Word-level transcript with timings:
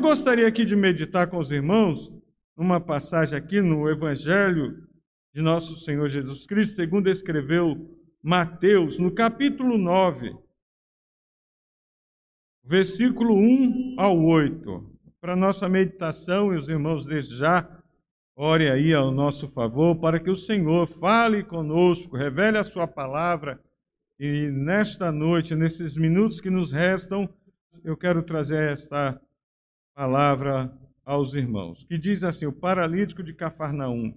gostaria 0.00 0.48
aqui 0.48 0.64
de 0.64 0.74
meditar 0.74 1.28
com 1.28 1.36
os 1.36 1.52
irmãos 1.52 2.10
numa 2.56 2.80
passagem 2.80 3.38
aqui 3.38 3.60
no 3.60 3.88
Evangelho 3.88 4.88
de 5.32 5.42
nosso 5.42 5.76
Senhor 5.76 6.08
Jesus 6.08 6.46
Cristo, 6.46 6.76
segundo 6.76 7.08
escreveu 7.08 7.98
Mateus, 8.22 8.98
no 8.98 9.12
capítulo 9.12 9.76
9, 9.76 10.34
versículo 12.64 13.34
1 13.34 13.96
ao 13.98 14.18
8. 14.18 14.90
Para 15.20 15.36
nossa 15.36 15.68
meditação, 15.68 16.52
e 16.54 16.56
os 16.56 16.68
irmãos 16.68 17.04
desde 17.04 17.36
já 17.36 17.68
ore 18.34 18.70
aí 18.70 18.94
ao 18.94 19.12
nosso 19.12 19.48
favor, 19.48 19.96
para 20.00 20.18
que 20.18 20.30
o 20.30 20.36
Senhor 20.36 20.86
fale 20.86 21.44
conosco, 21.44 22.16
revele 22.16 22.56
a 22.56 22.64
sua 22.64 22.86
palavra, 22.86 23.60
e 24.18 24.50
nesta 24.50 25.12
noite, 25.12 25.54
nesses 25.54 25.94
minutos 25.94 26.40
que 26.40 26.48
nos 26.48 26.72
restam, 26.72 27.28
eu 27.84 27.96
quero 27.96 28.22
trazer 28.22 28.72
esta 28.72 29.20
palavra 30.00 30.72
aos 31.04 31.34
irmãos, 31.34 31.84
que 31.84 31.98
diz 31.98 32.24
assim: 32.24 32.46
o 32.46 32.52
paralítico 32.52 33.22
de 33.22 33.34
Cafarnaum. 33.34 34.14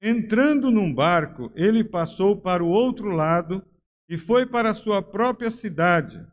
Entrando 0.00 0.70
num 0.70 0.94
barco, 0.94 1.50
ele 1.56 1.82
passou 1.82 2.40
para 2.40 2.62
o 2.62 2.68
outro 2.68 3.08
lado 3.10 3.60
e 4.08 4.16
foi 4.16 4.46
para 4.46 4.70
a 4.70 4.74
sua 4.74 5.02
própria 5.02 5.50
cidade. 5.50 6.24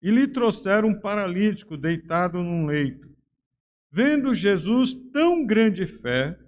E 0.00 0.10
lhe 0.10 0.26
trouxeram 0.26 0.88
um 0.88 0.98
paralítico 0.98 1.76
deitado 1.76 2.42
num 2.42 2.64
leito. 2.64 3.06
Vendo 3.92 4.32
Jesus 4.32 4.94
tão 5.12 5.44
grande 5.44 5.86
fé, 5.86 6.38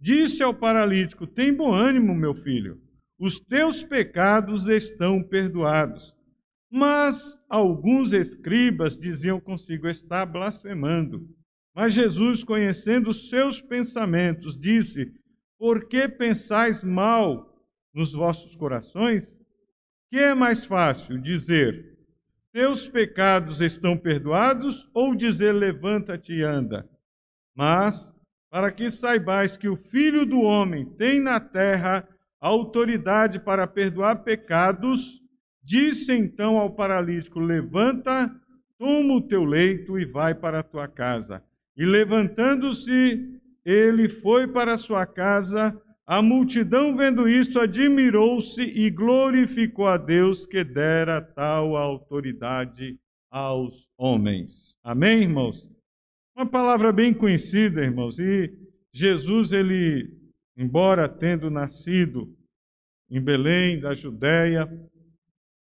disse 0.00 0.42
ao 0.42 0.52
paralítico: 0.52 1.28
Tem 1.28 1.54
bom 1.54 1.72
ânimo, 1.72 2.12
meu 2.12 2.34
filho, 2.34 2.80
os 3.20 3.38
teus 3.38 3.84
pecados 3.84 4.66
estão 4.66 5.22
perdoados. 5.22 6.12
Mas 6.76 7.38
alguns 7.48 8.12
escribas 8.12 8.98
diziam 8.98 9.38
consigo: 9.38 9.86
Está 9.86 10.26
blasfemando. 10.26 11.28
Mas 11.74 11.92
Jesus, 11.92 12.42
conhecendo 12.42 13.10
os 13.10 13.28
seus 13.28 13.60
pensamentos, 13.60 14.58
disse: 14.58 15.12
por 15.64 15.88
que 15.88 16.08
pensais 16.08 16.84
mal 16.84 17.48
nos 17.94 18.12
vossos 18.12 18.54
corações? 18.54 19.40
Que 20.10 20.18
é 20.18 20.34
mais 20.34 20.64
fácil 20.64 21.16
dizer: 21.18 21.96
Teus 22.52 22.86
pecados 22.86 23.62
estão 23.62 23.96
perdoados, 23.96 24.86
ou 24.92 25.14
dizer: 25.14 25.52
Levanta-te 25.52 26.34
e 26.34 26.42
anda? 26.42 26.86
Mas, 27.56 28.12
para 28.50 28.70
que 28.70 28.90
saibais 28.90 29.56
que 29.56 29.66
o 29.66 29.76
Filho 29.76 30.26
do 30.26 30.40
Homem 30.40 30.84
tem 30.96 31.18
na 31.18 31.40
terra 31.40 32.06
autoridade 32.38 33.40
para 33.40 33.66
perdoar 33.66 34.22
pecados, 34.22 35.23
disse 35.64 36.12
então 36.12 36.58
ao 36.58 36.70
paralítico: 36.70 37.40
Levanta, 37.40 38.30
toma 38.78 39.14
o 39.14 39.22
teu 39.22 39.44
leito 39.44 39.98
e 39.98 40.04
vai 40.04 40.34
para 40.34 40.60
a 40.60 40.62
tua 40.62 40.86
casa. 40.86 41.42
E 41.76 41.84
levantando-se, 41.84 43.40
ele 43.64 44.08
foi 44.08 44.46
para 44.46 44.76
sua 44.76 45.06
casa. 45.06 45.80
A 46.06 46.20
multidão, 46.20 46.94
vendo 46.94 47.26
isto, 47.26 47.58
admirou-se 47.58 48.62
e 48.62 48.90
glorificou 48.90 49.86
a 49.86 49.96
Deus 49.96 50.44
que 50.46 50.62
dera 50.62 51.22
tal 51.22 51.76
autoridade 51.76 52.98
aos 53.30 53.88
homens. 53.96 54.76
Amém, 54.84 55.22
irmãos? 55.22 55.68
Uma 56.36 56.44
palavra 56.44 56.92
bem 56.92 57.14
conhecida, 57.14 57.82
irmãos. 57.82 58.18
E 58.18 58.52
Jesus, 58.92 59.50
ele, 59.50 60.14
embora 60.56 61.08
tendo 61.08 61.48
nascido 61.48 62.32
em 63.10 63.20
Belém, 63.20 63.80
da 63.80 63.94
Judéia, 63.94 64.68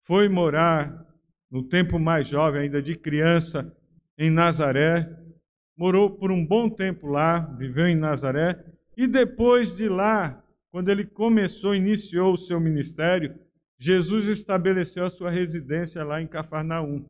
foi 0.08 0.30
morar 0.30 1.06
no 1.52 1.62
tempo 1.62 2.00
mais 2.00 2.28
jovem, 2.28 2.62
ainda 2.62 2.82
de 2.82 2.96
criança, 2.96 3.76
em 4.18 4.32
Nazaré, 4.32 5.06
morou 5.78 6.10
por 6.10 6.32
um 6.32 6.44
bom 6.44 6.70
tempo 6.70 7.08
lá, 7.08 7.40
viveu 7.40 7.88
em 7.88 7.96
Nazaré, 7.96 8.58
e 8.96 9.06
depois 9.06 9.76
de 9.76 9.90
lá, 9.90 10.42
quando 10.72 10.90
ele 10.90 11.06
começou, 11.06 11.76
iniciou 11.76 12.34
o 12.34 12.38
seu 12.38 12.58
ministério, 12.58 13.36
Jesus 13.78 14.28
estabeleceu 14.28 15.06
a 15.06 15.10
sua 15.10 15.30
residência 15.30 16.04
lá 16.04 16.22
em 16.22 16.26
Cafarnaum. 16.26 17.06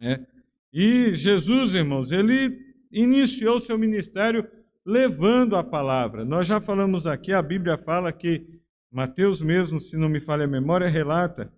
Né? 0.00 0.26
E 0.72 1.14
Jesus, 1.14 1.74
irmãos, 1.74 2.10
ele 2.10 2.58
iniciou 2.90 3.56
o 3.56 3.60
seu 3.60 3.78
ministério 3.78 4.46
levando 4.84 5.56
a 5.56 5.62
palavra. 5.62 6.24
Nós 6.24 6.46
já 6.48 6.60
falamos 6.60 7.06
aqui, 7.06 7.32
a 7.32 7.40
Bíblia 7.40 7.78
fala 7.78 8.12
que, 8.12 8.44
Mateus 8.90 9.40
mesmo, 9.40 9.80
se 9.80 9.96
não 9.96 10.08
me 10.08 10.20
falha 10.20 10.44
a 10.44 10.48
memória, 10.48 10.88
relata 10.88 11.50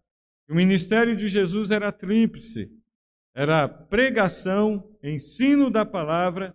o 0.48 0.54
ministério 0.54 1.16
de 1.16 1.28
Jesus 1.28 1.70
era 1.70 1.90
tríplice. 1.90 2.70
Era 3.34 3.68
pregação, 3.68 4.82
ensino 5.02 5.70
da 5.70 5.84
palavra 5.84 6.54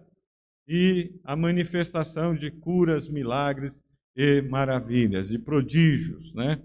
e 0.68 1.12
a 1.24 1.35
manifestação 1.35 2.34
de 2.34 2.50
curas, 2.50 3.07
milagres 3.07 3.84
e 4.16 4.41
maravilhas, 4.41 5.31
e 5.31 5.38
prodígios, 5.38 6.34
né? 6.34 6.62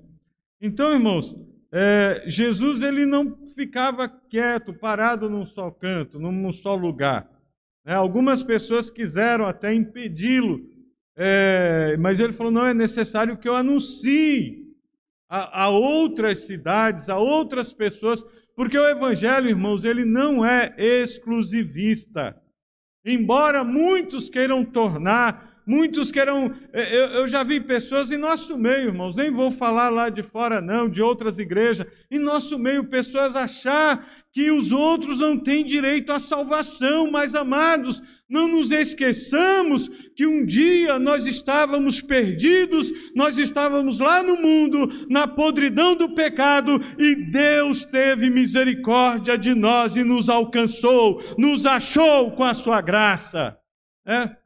Então, 0.61 0.93
irmãos, 0.93 1.37
é, 1.71 2.25
Jesus 2.27 2.83
ele 2.83 3.05
não 3.05 3.37
ficava 3.55 4.09
quieto, 4.09 4.73
parado 4.73 5.29
num 5.29 5.45
só 5.45 5.71
canto, 5.71 6.19
num 6.19 6.53
só 6.53 6.75
lugar. 6.75 7.31
Né? 7.85 7.95
Algumas 7.95 8.43
pessoas 8.43 8.91
quiseram 8.91 9.47
até 9.47 9.75
impedi-lo, 9.75 10.61
é, 11.15 11.97
mas 11.99 12.21
ele 12.21 12.33
falou: 12.33 12.53
não 12.53 12.67
é 12.67 12.73
necessário 12.73 13.37
que 13.37 13.49
eu 13.49 13.55
anuncie 13.55 14.66
a, 15.29 15.65
a 15.65 15.69
outras 15.69 16.41
cidades, 16.41 17.09
a 17.09 17.19
outras 17.19 17.73
pessoas, 17.73 18.25
porque 18.55 18.79
o 18.79 18.89
evangelho, 18.89 19.49
irmãos, 19.49 19.85
ele 19.85 20.05
não 20.05 20.45
é 20.45 20.75
exclusivista. 20.79 22.37
Embora 23.05 23.63
muitos 23.63 24.31
queiram 24.31 24.65
tornar, 24.65 25.63
muitos 25.67 26.11
queiram. 26.11 26.55
Eu, 26.73 27.07
eu, 27.09 27.29
já 27.29 27.43
vi 27.43 27.61
pessoas 27.61 28.11
em 28.11 28.17
nosso 28.17 28.57
meio, 28.57 28.89
irmãos, 28.89 29.15
nem 29.15 29.31
vou 29.31 29.51
falar 29.51 29.91
lá 29.91 30.09
de 30.09 30.23
fora, 30.23 30.61
não, 30.61 30.89
de 30.89 31.03
outras 31.03 31.39
igrejas, 31.39 31.87
em 32.11 32.19
nosso 32.19 32.59
meio, 32.59 32.89
pessoas 32.89 33.37
achar 33.37 34.09
que 34.33 34.51
os 34.51 34.73
outros 34.73 35.19
não 35.19 35.39
têm 35.39 35.65
direito 35.65 36.13
à 36.13 36.21
salvação, 36.21 37.11
mas 37.11 37.35
amados, 37.35 38.03
não 38.29 38.49
nos 38.49 38.73
esqueçamos 38.73 39.89
que 40.17 40.27
um 40.27 40.45
dia 40.45 40.99
nós 40.99 41.27
estávamos 41.27 42.03
perdidos, 42.03 42.91
nós 43.15 43.39
estávamos 43.39 44.01
lá 44.01 44.23
no 44.23 44.37
mundo, 44.37 45.07
na 45.09 45.29
podridão 45.29 45.95
do 45.95 46.13
pecado, 46.15 46.81
e 46.99 47.15
Deus 47.31 47.87
teve 47.87 48.29
misericórdia 48.29 49.39
de 49.39 49.55
nós 49.55 49.95
e 49.95 50.03
nos 50.03 50.29
alcançou, 50.29 51.23
nos 51.39 51.65
achou 51.67 52.33
com 52.33 52.43
a 52.43 52.53
sua 52.53 52.81
graça. 52.81 53.57
É? 54.05 54.37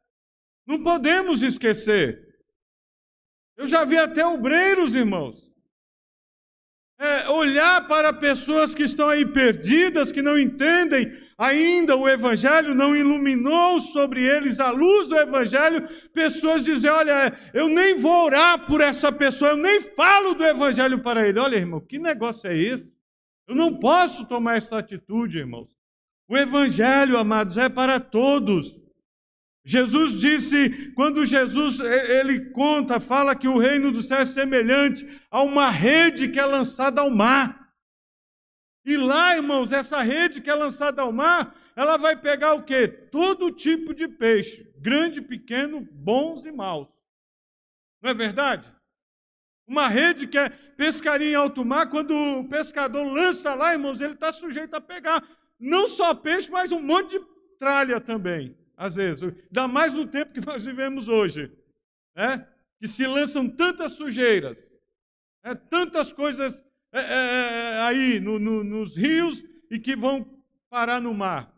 Não 0.66 0.82
podemos 0.82 1.42
esquecer. 1.42 2.28
Eu 3.56 3.66
já 3.66 3.84
vi 3.84 3.96
até 3.96 4.24
obreiros, 4.24 4.94
irmãos, 4.94 5.50
é, 6.98 7.30
olhar 7.30 7.88
para 7.88 8.12
pessoas 8.12 8.74
que 8.74 8.82
estão 8.82 9.08
aí 9.08 9.24
perdidas, 9.24 10.12
que 10.12 10.20
não 10.20 10.38
entendem 10.38 11.10
ainda 11.40 11.96
o 11.96 12.06
Evangelho 12.06 12.74
não 12.74 12.94
iluminou 12.94 13.80
sobre 13.80 14.22
eles 14.22 14.60
a 14.60 14.70
luz 14.70 15.08
do 15.08 15.16
Evangelho, 15.16 15.88
pessoas 16.12 16.66
dizem: 16.66 16.90
Olha, 16.90 17.32
eu 17.54 17.66
nem 17.66 17.96
vou 17.96 18.26
orar 18.26 18.66
por 18.66 18.82
essa 18.82 19.10
pessoa, 19.10 19.52
eu 19.52 19.56
nem 19.56 19.80
falo 19.80 20.34
do 20.34 20.44
Evangelho 20.44 21.02
para 21.02 21.26
ele. 21.26 21.38
Olha, 21.38 21.56
irmão, 21.56 21.80
que 21.80 21.98
negócio 21.98 22.50
é 22.50 22.56
esse? 22.56 22.94
Eu 23.48 23.54
não 23.54 23.78
posso 23.78 24.26
tomar 24.26 24.58
essa 24.58 24.78
atitude, 24.78 25.38
irmãos. 25.38 25.74
O 26.28 26.36
Evangelho, 26.36 27.16
amados, 27.16 27.56
é 27.56 27.70
para 27.70 27.98
todos. 27.98 28.78
Jesus 29.64 30.20
disse, 30.20 30.92
quando 30.94 31.24
Jesus 31.24 31.80
ele 31.80 32.50
conta, 32.50 33.00
fala 33.00 33.34
que 33.34 33.48
o 33.48 33.58
reino 33.58 33.92
do 33.92 34.00
céu 34.00 34.18
é 34.18 34.24
semelhante 34.24 35.06
a 35.30 35.42
uma 35.42 35.70
rede 35.70 36.28
que 36.28 36.38
é 36.38 36.44
lançada 36.44 37.00
ao 37.00 37.10
mar. 37.10 37.59
E 38.84 38.96
lá, 38.96 39.36
irmãos, 39.36 39.72
essa 39.72 40.00
rede 40.00 40.40
que 40.40 40.50
é 40.50 40.54
lançada 40.54 41.02
ao 41.02 41.12
mar, 41.12 41.54
ela 41.76 41.96
vai 41.96 42.16
pegar 42.16 42.54
o 42.54 42.62
quê? 42.62 42.88
Todo 42.88 43.50
tipo 43.50 43.94
de 43.94 44.08
peixe, 44.08 44.72
grande, 44.78 45.20
pequeno, 45.20 45.86
bons 45.92 46.44
e 46.44 46.52
maus. 46.52 46.88
Não 48.02 48.10
é 48.10 48.14
verdade? 48.14 48.72
Uma 49.66 49.86
rede 49.86 50.26
que 50.26 50.38
é 50.38 50.48
pescaria 50.48 51.30
em 51.30 51.34
alto 51.34 51.64
mar, 51.64 51.90
quando 51.90 52.14
o 52.14 52.48
pescador 52.48 53.04
lança 53.04 53.54
lá, 53.54 53.72
irmãos, 53.72 54.00
ele 54.00 54.14
está 54.14 54.32
sujeito 54.32 54.74
a 54.74 54.80
pegar 54.80 55.22
não 55.60 55.86
só 55.86 56.14
peixe, 56.14 56.50
mas 56.50 56.72
um 56.72 56.80
monte 56.80 57.18
de 57.18 57.24
tralha 57.58 58.00
também, 58.00 58.56
às 58.76 58.94
vezes. 58.94 59.22
Ainda 59.22 59.68
mais 59.68 59.92
no 59.92 60.06
tempo 60.06 60.32
que 60.32 60.44
nós 60.44 60.64
vivemos 60.64 61.06
hoje, 61.06 61.52
né? 62.16 62.48
que 62.80 62.88
se 62.88 63.06
lançam 63.06 63.46
tantas 63.48 63.92
sujeiras, 63.92 64.70
né? 65.44 65.54
tantas 65.54 66.12
coisas 66.12 66.64
é, 66.92 67.00
é, 67.00 67.04
é, 67.04 67.80
aí 67.82 68.20
no, 68.20 68.38
no, 68.38 68.64
nos 68.64 68.96
rios 68.96 69.44
e 69.70 69.78
que 69.78 69.94
vão 69.94 70.26
parar 70.68 71.00
no 71.00 71.14
mar. 71.14 71.52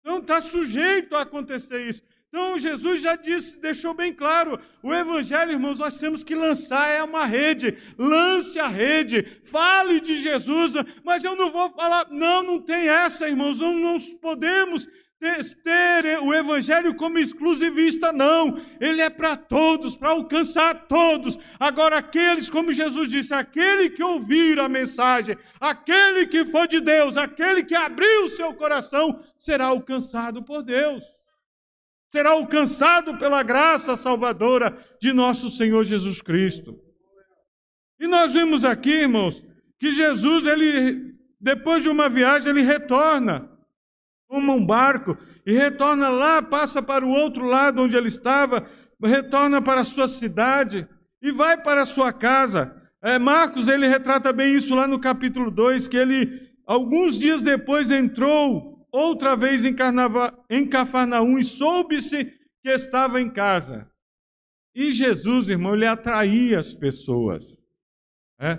Então 0.00 0.18
está 0.18 0.42
sujeito 0.42 1.16
a 1.16 1.22
acontecer 1.22 1.86
isso. 1.86 2.02
Então 2.28 2.58
Jesus 2.58 3.00
já 3.00 3.14
disse, 3.14 3.60
deixou 3.60 3.94
bem 3.94 4.12
claro, 4.12 4.60
o 4.82 4.92
evangelho, 4.92 5.52
irmãos, 5.52 5.78
nós 5.78 5.98
temos 5.98 6.24
que 6.24 6.34
lançar 6.34 6.88
é 6.90 7.02
uma 7.02 7.24
rede. 7.24 7.78
Lance 7.96 8.58
a 8.58 8.66
rede, 8.66 9.40
fale 9.44 10.00
de 10.00 10.20
Jesus, 10.20 10.72
mas 11.04 11.22
eu 11.22 11.36
não 11.36 11.52
vou 11.52 11.70
falar, 11.70 12.08
não, 12.10 12.42
não 12.42 12.60
tem 12.60 12.88
essa, 12.88 13.28
irmãos, 13.28 13.60
não, 13.60 13.74
não 13.78 13.96
podemos 14.20 14.88
ter 15.18 16.20
o 16.20 16.34
evangelho 16.34 16.94
como 16.94 17.18
exclusivista, 17.18 18.12
não. 18.12 18.60
Ele 18.80 19.00
é 19.00 19.08
para 19.08 19.36
todos, 19.36 19.96
para 19.96 20.10
alcançar 20.10 20.86
todos. 20.86 21.38
Agora, 21.58 21.98
aqueles, 21.98 22.50
como 22.50 22.72
Jesus 22.72 23.08
disse, 23.08 23.32
aquele 23.32 23.90
que 23.90 24.02
ouvir 24.02 24.58
a 24.58 24.68
mensagem, 24.68 25.36
aquele 25.60 26.26
que 26.26 26.44
for 26.44 26.66
de 26.68 26.80
Deus, 26.80 27.16
aquele 27.16 27.64
que 27.64 27.74
abriu 27.74 28.24
o 28.24 28.30
seu 28.30 28.52
coração, 28.54 29.22
será 29.36 29.66
alcançado 29.66 30.42
por 30.42 30.62
Deus. 30.62 31.02
Será 32.10 32.30
alcançado 32.30 33.18
pela 33.18 33.42
graça 33.42 33.96
salvadora 33.96 34.76
de 35.00 35.12
nosso 35.12 35.50
Senhor 35.50 35.84
Jesus 35.84 36.20
Cristo. 36.20 36.78
E 37.98 38.06
nós 38.06 38.34
vimos 38.34 38.64
aqui, 38.64 38.90
irmãos, 38.90 39.44
que 39.78 39.90
Jesus, 39.92 40.46
ele, 40.46 41.14
depois 41.40 41.82
de 41.82 41.88
uma 41.88 42.08
viagem, 42.08 42.50
ele 42.50 42.62
retorna 42.62 43.53
toma 44.34 44.52
um 44.52 44.66
barco 44.66 45.16
e 45.46 45.52
retorna 45.52 46.08
lá, 46.08 46.42
passa 46.42 46.82
para 46.82 47.04
o 47.04 47.10
outro 47.10 47.44
lado 47.44 47.80
onde 47.80 47.96
ele 47.96 48.08
estava, 48.08 48.66
retorna 49.02 49.62
para 49.62 49.82
a 49.82 49.84
sua 49.84 50.08
cidade 50.08 50.88
e 51.22 51.30
vai 51.30 51.62
para 51.62 51.82
a 51.82 51.86
sua 51.86 52.12
casa. 52.12 52.74
É, 53.00 53.16
Marcos, 53.18 53.68
ele 53.68 53.86
retrata 53.86 54.32
bem 54.32 54.56
isso 54.56 54.74
lá 54.74 54.88
no 54.88 54.98
capítulo 54.98 55.50
2, 55.50 55.86
que 55.86 55.96
ele, 55.96 56.50
alguns 56.66 57.18
dias 57.18 57.42
depois, 57.42 57.90
entrou 57.90 58.84
outra 58.90 59.36
vez 59.36 59.64
em, 59.64 59.74
Carnava, 59.74 60.36
em 60.50 60.66
Cafarnaum 60.68 61.38
e 61.38 61.44
soube-se 61.44 62.24
que 62.62 62.70
estava 62.70 63.20
em 63.20 63.30
casa. 63.30 63.88
E 64.74 64.90
Jesus, 64.90 65.48
irmão, 65.48 65.74
ele 65.74 65.86
atraía 65.86 66.58
as 66.58 66.74
pessoas. 66.74 67.62
É? 68.40 68.58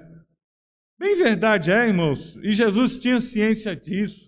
Bem 0.98 1.18
verdade 1.18 1.72
é, 1.72 1.88
irmãos, 1.88 2.38
e 2.38 2.54
Jesus 2.54 2.98
tinha 2.98 3.19
ciência 3.19 3.75
disso. 3.75 4.25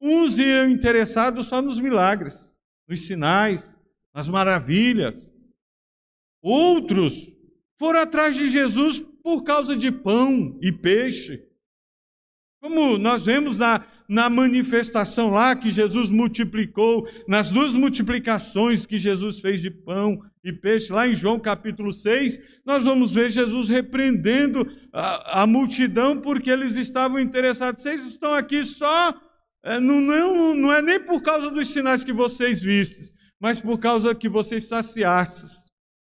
Uns 0.00 0.38
iam 0.38 0.68
interessados 0.68 1.46
só 1.46 1.60
nos 1.60 1.78
milagres, 1.78 2.50
nos 2.88 3.06
sinais, 3.06 3.76
nas 4.14 4.28
maravilhas. 4.28 5.30
Outros 6.42 7.30
foram 7.78 8.00
atrás 8.00 8.34
de 8.34 8.48
Jesus 8.48 9.00
por 9.22 9.42
causa 9.42 9.76
de 9.76 9.92
pão 9.92 10.58
e 10.62 10.72
peixe. 10.72 11.44
Como 12.62 12.98
nós 12.98 13.24
vemos 13.24 13.56
na, 13.56 13.86
na 14.08 14.28
manifestação 14.28 15.30
lá 15.30 15.54
que 15.56 15.70
Jesus 15.70 16.10
multiplicou, 16.10 17.08
nas 17.26 17.50
duas 17.50 17.74
multiplicações 17.74 18.84
que 18.84 18.98
Jesus 18.98 19.38
fez 19.38 19.62
de 19.62 19.70
pão 19.70 20.22
e 20.44 20.52
peixe, 20.52 20.92
lá 20.92 21.06
em 21.06 21.14
João 21.14 21.38
capítulo 21.38 21.92
6, 21.92 22.38
nós 22.64 22.84
vamos 22.84 23.14
ver 23.14 23.30
Jesus 23.30 23.68
repreendendo 23.68 24.66
a, 24.92 25.42
a 25.42 25.46
multidão 25.46 26.20
porque 26.20 26.50
eles 26.50 26.76
estavam 26.76 27.18
interessados. 27.18 27.82
Vocês 27.82 28.06
estão 28.06 28.34
aqui 28.34 28.64
só 28.64 29.14
é, 29.62 29.78
não, 29.78 30.00
não, 30.00 30.54
não 30.54 30.72
é 30.72 30.80
nem 30.80 31.00
por 31.00 31.22
causa 31.22 31.50
dos 31.50 31.70
sinais 31.70 32.04
que 32.04 32.12
vocês 32.12 32.60
vistes, 32.60 33.14
mas 33.38 33.60
por 33.60 33.78
causa 33.78 34.14
que 34.14 34.28
vocês 34.28 34.64
saciastes 34.64 35.60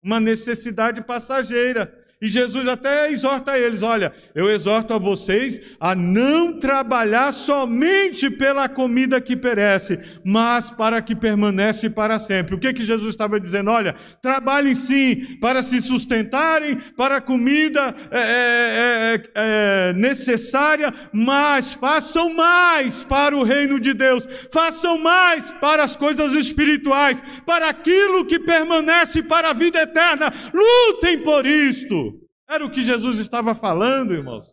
uma 0.06 0.20
necessidade 0.20 1.02
passageira. 1.02 1.92
E 2.20 2.28
Jesus 2.28 2.66
até 2.66 3.10
exorta 3.10 3.58
eles: 3.58 3.82
olha, 3.82 4.10
eu 4.34 4.50
exorto 4.50 4.94
a 4.94 4.98
vocês 4.98 5.60
a 5.78 5.94
não 5.94 6.58
trabalhar 6.58 7.30
somente 7.30 8.30
pela 8.30 8.70
comida 8.70 9.20
que 9.20 9.36
perece, 9.36 9.98
mas 10.24 10.70
para 10.70 11.02
que 11.02 11.14
permanece 11.14 11.90
para 11.90 12.18
sempre. 12.18 12.54
O 12.54 12.58
que, 12.58 12.72
que 12.72 12.84
Jesus 12.84 13.10
estava 13.10 13.38
dizendo? 13.38 13.70
Olha, 13.70 13.94
trabalhem 14.22 14.74
sim 14.74 15.36
para 15.42 15.62
se 15.62 15.78
sustentarem, 15.82 16.76
para 16.96 17.16
a 17.16 17.20
comida 17.20 17.94
é, 18.10 18.18
é, 18.18 19.14
é, 19.14 19.22
é 19.34 19.92
necessária, 19.92 20.94
mas 21.12 21.74
façam 21.74 22.32
mais 22.32 23.04
para 23.04 23.36
o 23.36 23.42
reino 23.42 23.78
de 23.78 23.92
Deus, 23.92 24.26
façam 24.50 24.96
mais 24.96 25.50
para 25.50 25.84
as 25.84 25.94
coisas 25.94 26.32
espirituais, 26.32 27.22
para 27.44 27.68
aquilo 27.68 28.24
que 28.24 28.38
permanece 28.38 29.22
para 29.22 29.50
a 29.50 29.52
vida 29.52 29.82
eterna. 29.82 30.32
Lutem 30.54 31.22
por 31.22 31.46
isto. 31.46 32.06
Era 32.48 32.64
o 32.64 32.70
que 32.70 32.82
Jesus 32.82 33.18
estava 33.18 33.54
falando, 33.54 34.14
irmãos. 34.14 34.46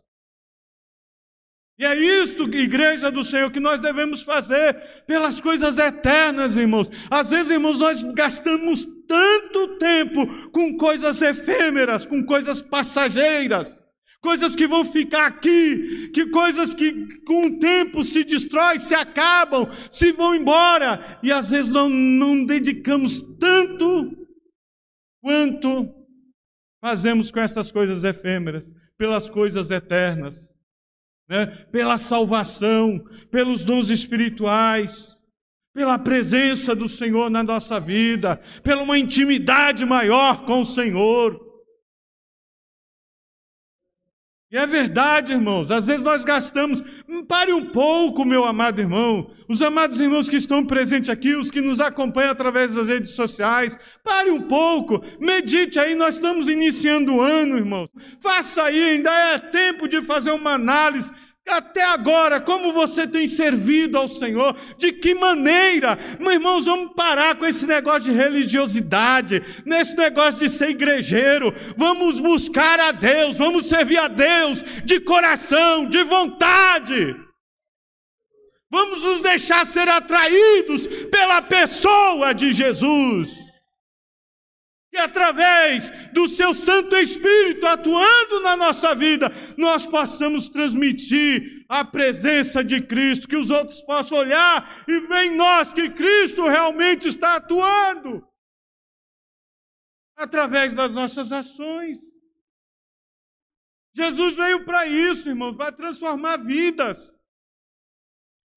E 1.76 1.84
é 1.84 1.96
isto, 1.96 2.44
igreja 2.54 3.10
do 3.10 3.24
Senhor, 3.24 3.50
que 3.50 3.58
nós 3.58 3.80
devemos 3.80 4.22
fazer 4.22 5.04
pelas 5.06 5.40
coisas 5.40 5.76
eternas, 5.76 6.56
irmãos. 6.56 6.88
Às 7.10 7.30
vezes, 7.30 7.50
irmãos, 7.50 7.80
nós 7.80 8.00
gastamos 8.14 8.86
tanto 9.08 9.76
tempo 9.76 10.50
com 10.50 10.76
coisas 10.76 11.20
efêmeras, 11.20 12.06
com 12.06 12.24
coisas 12.24 12.62
passageiras, 12.62 13.76
coisas 14.20 14.54
que 14.54 14.68
vão 14.68 14.84
ficar 14.84 15.26
aqui, 15.26 16.10
que 16.14 16.26
coisas 16.26 16.72
que 16.72 17.22
com 17.24 17.46
o 17.46 17.58
tempo 17.58 18.04
se 18.04 18.22
destroem, 18.22 18.78
se 18.78 18.94
acabam, 18.94 19.68
se 19.90 20.12
vão 20.12 20.32
embora, 20.32 21.18
e 21.24 21.32
às 21.32 21.50
vezes 21.50 21.70
não, 21.70 21.88
não 21.90 22.44
dedicamos 22.44 23.20
tanto 23.40 24.16
quanto 25.20 26.03
fazemos 26.84 27.30
com 27.30 27.40
essas 27.40 27.72
coisas 27.72 28.04
efêmeras, 28.04 28.70
pelas 28.98 29.26
coisas 29.26 29.70
eternas, 29.70 30.52
né? 31.26 31.46
pela 31.72 31.96
salvação, 31.96 33.02
pelos 33.30 33.64
dons 33.64 33.88
espirituais, 33.88 35.16
pela 35.72 35.98
presença 35.98 36.74
do 36.74 36.86
Senhor 36.86 37.30
na 37.30 37.42
nossa 37.42 37.80
vida, 37.80 38.38
pela 38.62 38.82
uma 38.82 38.98
intimidade 38.98 39.86
maior 39.86 40.44
com 40.44 40.60
o 40.60 40.66
Senhor. 40.66 41.53
E 44.54 44.56
é 44.56 44.68
verdade, 44.68 45.32
irmãos, 45.32 45.68
às 45.72 45.88
vezes 45.88 46.04
nós 46.04 46.24
gastamos. 46.24 46.80
Pare 47.26 47.52
um 47.52 47.72
pouco, 47.72 48.24
meu 48.24 48.44
amado 48.44 48.80
irmão. 48.80 49.28
Os 49.48 49.60
amados 49.60 49.98
irmãos 49.98 50.28
que 50.28 50.36
estão 50.36 50.64
presentes 50.64 51.10
aqui, 51.10 51.34
os 51.34 51.50
que 51.50 51.60
nos 51.60 51.80
acompanham 51.80 52.30
através 52.30 52.72
das 52.72 52.88
redes 52.88 53.10
sociais, 53.10 53.76
pare 54.04 54.30
um 54.30 54.42
pouco, 54.42 55.02
medite 55.18 55.80
aí. 55.80 55.96
Nós 55.96 56.14
estamos 56.14 56.46
iniciando 56.46 57.14
o 57.14 57.20
ano, 57.20 57.56
irmãos. 57.56 57.88
Faça 58.20 58.62
aí, 58.62 58.90
ainda 58.90 59.10
é 59.10 59.40
tempo 59.40 59.88
de 59.88 60.00
fazer 60.02 60.30
uma 60.30 60.52
análise 60.52 61.10
até 61.46 61.84
agora, 61.84 62.40
como 62.40 62.72
você 62.72 63.06
tem 63.06 63.26
servido 63.26 63.98
ao 63.98 64.08
Senhor? 64.08 64.56
De 64.78 64.92
que 64.92 65.14
maneira? 65.14 65.98
Meus 66.18 66.34
irmãos, 66.34 66.64
vamos 66.64 66.94
parar 66.94 67.36
com 67.36 67.44
esse 67.44 67.66
negócio 67.66 68.04
de 68.04 68.12
religiosidade, 68.12 69.42
nesse 69.66 69.94
negócio 69.94 70.40
de 70.40 70.48
ser 70.48 70.70
igrejeiro. 70.70 71.54
Vamos 71.76 72.18
buscar 72.18 72.80
a 72.80 72.92
Deus, 72.92 73.36
vamos 73.36 73.66
servir 73.66 73.98
a 73.98 74.08
Deus 74.08 74.62
de 74.84 74.98
coração, 75.00 75.86
de 75.86 76.02
vontade. 76.02 77.14
Vamos 78.70 79.02
nos 79.02 79.20
deixar 79.20 79.66
ser 79.66 79.88
atraídos 79.88 80.86
pela 81.10 81.42
pessoa 81.42 82.32
de 82.32 82.52
Jesus 82.52 83.44
que 84.94 85.00
através 85.00 85.90
do 86.12 86.28
seu 86.28 86.54
Santo 86.54 86.94
Espírito 86.94 87.66
atuando 87.66 88.38
na 88.40 88.56
nossa 88.56 88.94
vida, 88.94 89.28
nós 89.56 89.86
possamos 89.86 90.48
transmitir 90.48 91.64
a 91.68 91.84
presença 91.84 92.62
de 92.62 92.80
Cristo, 92.80 93.28
que 93.28 93.36
os 93.36 93.50
outros 93.50 93.80
possam 93.82 94.18
olhar 94.18 94.84
e 94.86 95.00
ver 95.00 95.24
em 95.24 95.36
nós 95.36 95.72
que 95.72 95.90
Cristo 95.90 96.46
realmente 96.46 97.08
está 97.08 97.36
atuando 97.36 98.26
através 100.16 100.74
das 100.74 100.92
nossas 100.92 101.32
ações. 101.32 102.00
Jesus 103.94 104.36
veio 104.36 104.64
para 104.64 104.86
isso, 104.86 105.28
irmão, 105.28 105.56
para 105.56 105.72
transformar 105.72 106.38
vidas. 106.38 107.12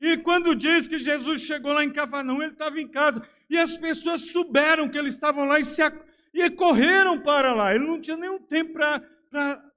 E 0.01 0.17
quando 0.17 0.55
diz 0.55 0.87
que 0.87 0.99
Jesus 0.99 1.41
chegou 1.41 1.73
lá 1.73 1.83
em 1.83 1.91
Cafarnaum, 1.91 2.41
ele 2.41 2.53
estava 2.53 2.79
em 2.79 2.87
casa. 2.87 3.27
E 3.49 3.57
as 3.57 3.75
pessoas 3.77 4.31
souberam 4.31 4.89
que 4.89 4.97
eles 4.97 5.13
estavam 5.13 5.45
lá 5.45 5.59
e 5.59 5.63
se 5.63 5.81
e 6.33 6.49
correram 6.51 7.19
para 7.21 7.53
lá. 7.53 7.73
Ele 7.73 7.85
não 7.85 7.99
tinha 7.99 8.17
nenhum 8.17 8.39
tempo 8.39 8.73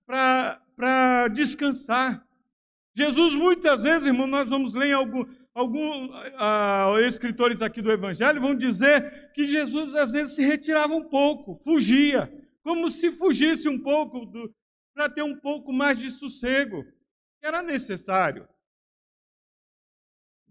para 0.07 0.61
descansar. 1.33 2.27
Jesus, 2.95 3.35
muitas 3.35 3.83
vezes, 3.83 4.07
irmão, 4.07 4.27
nós 4.27 4.49
vamos 4.49 4.75
ler 4.75 4.89
em 4.89 4.93
algum, 4.93 5.25
alguns 5.55 6.11
uh, 6.11 6.99
escritores 7.01 7.63
aqui 7.63 7.81
do 7.81 7.91
Evangelho, 7.91 8.41
vão 8.41 8.55
dizer 8.55 9.33
que 9.33 9.45
Jesus 9.45 9.95
às 9.95 10.13
vezes 10.13 10.35
se 10.35 10.45
retirava 10.45 10.95
um 10.95 11.09
pouco, 11.09 11.57
fugia, 11.63 12.33
como 12.63 12.91
se 12.91 13.13
fugisse 13.13 13.69
um 13.69 13.81
pouco 13.81 14.31
para 14.95 15.09
ter 15.09 15.23
um 15.23 15.39
pouco 15.39 15.73
mais 15.73 15.99
de 15.99 16.11
sossego. 16.11 16.85
Era 17.43 17.63
necessário. 17.63 18.49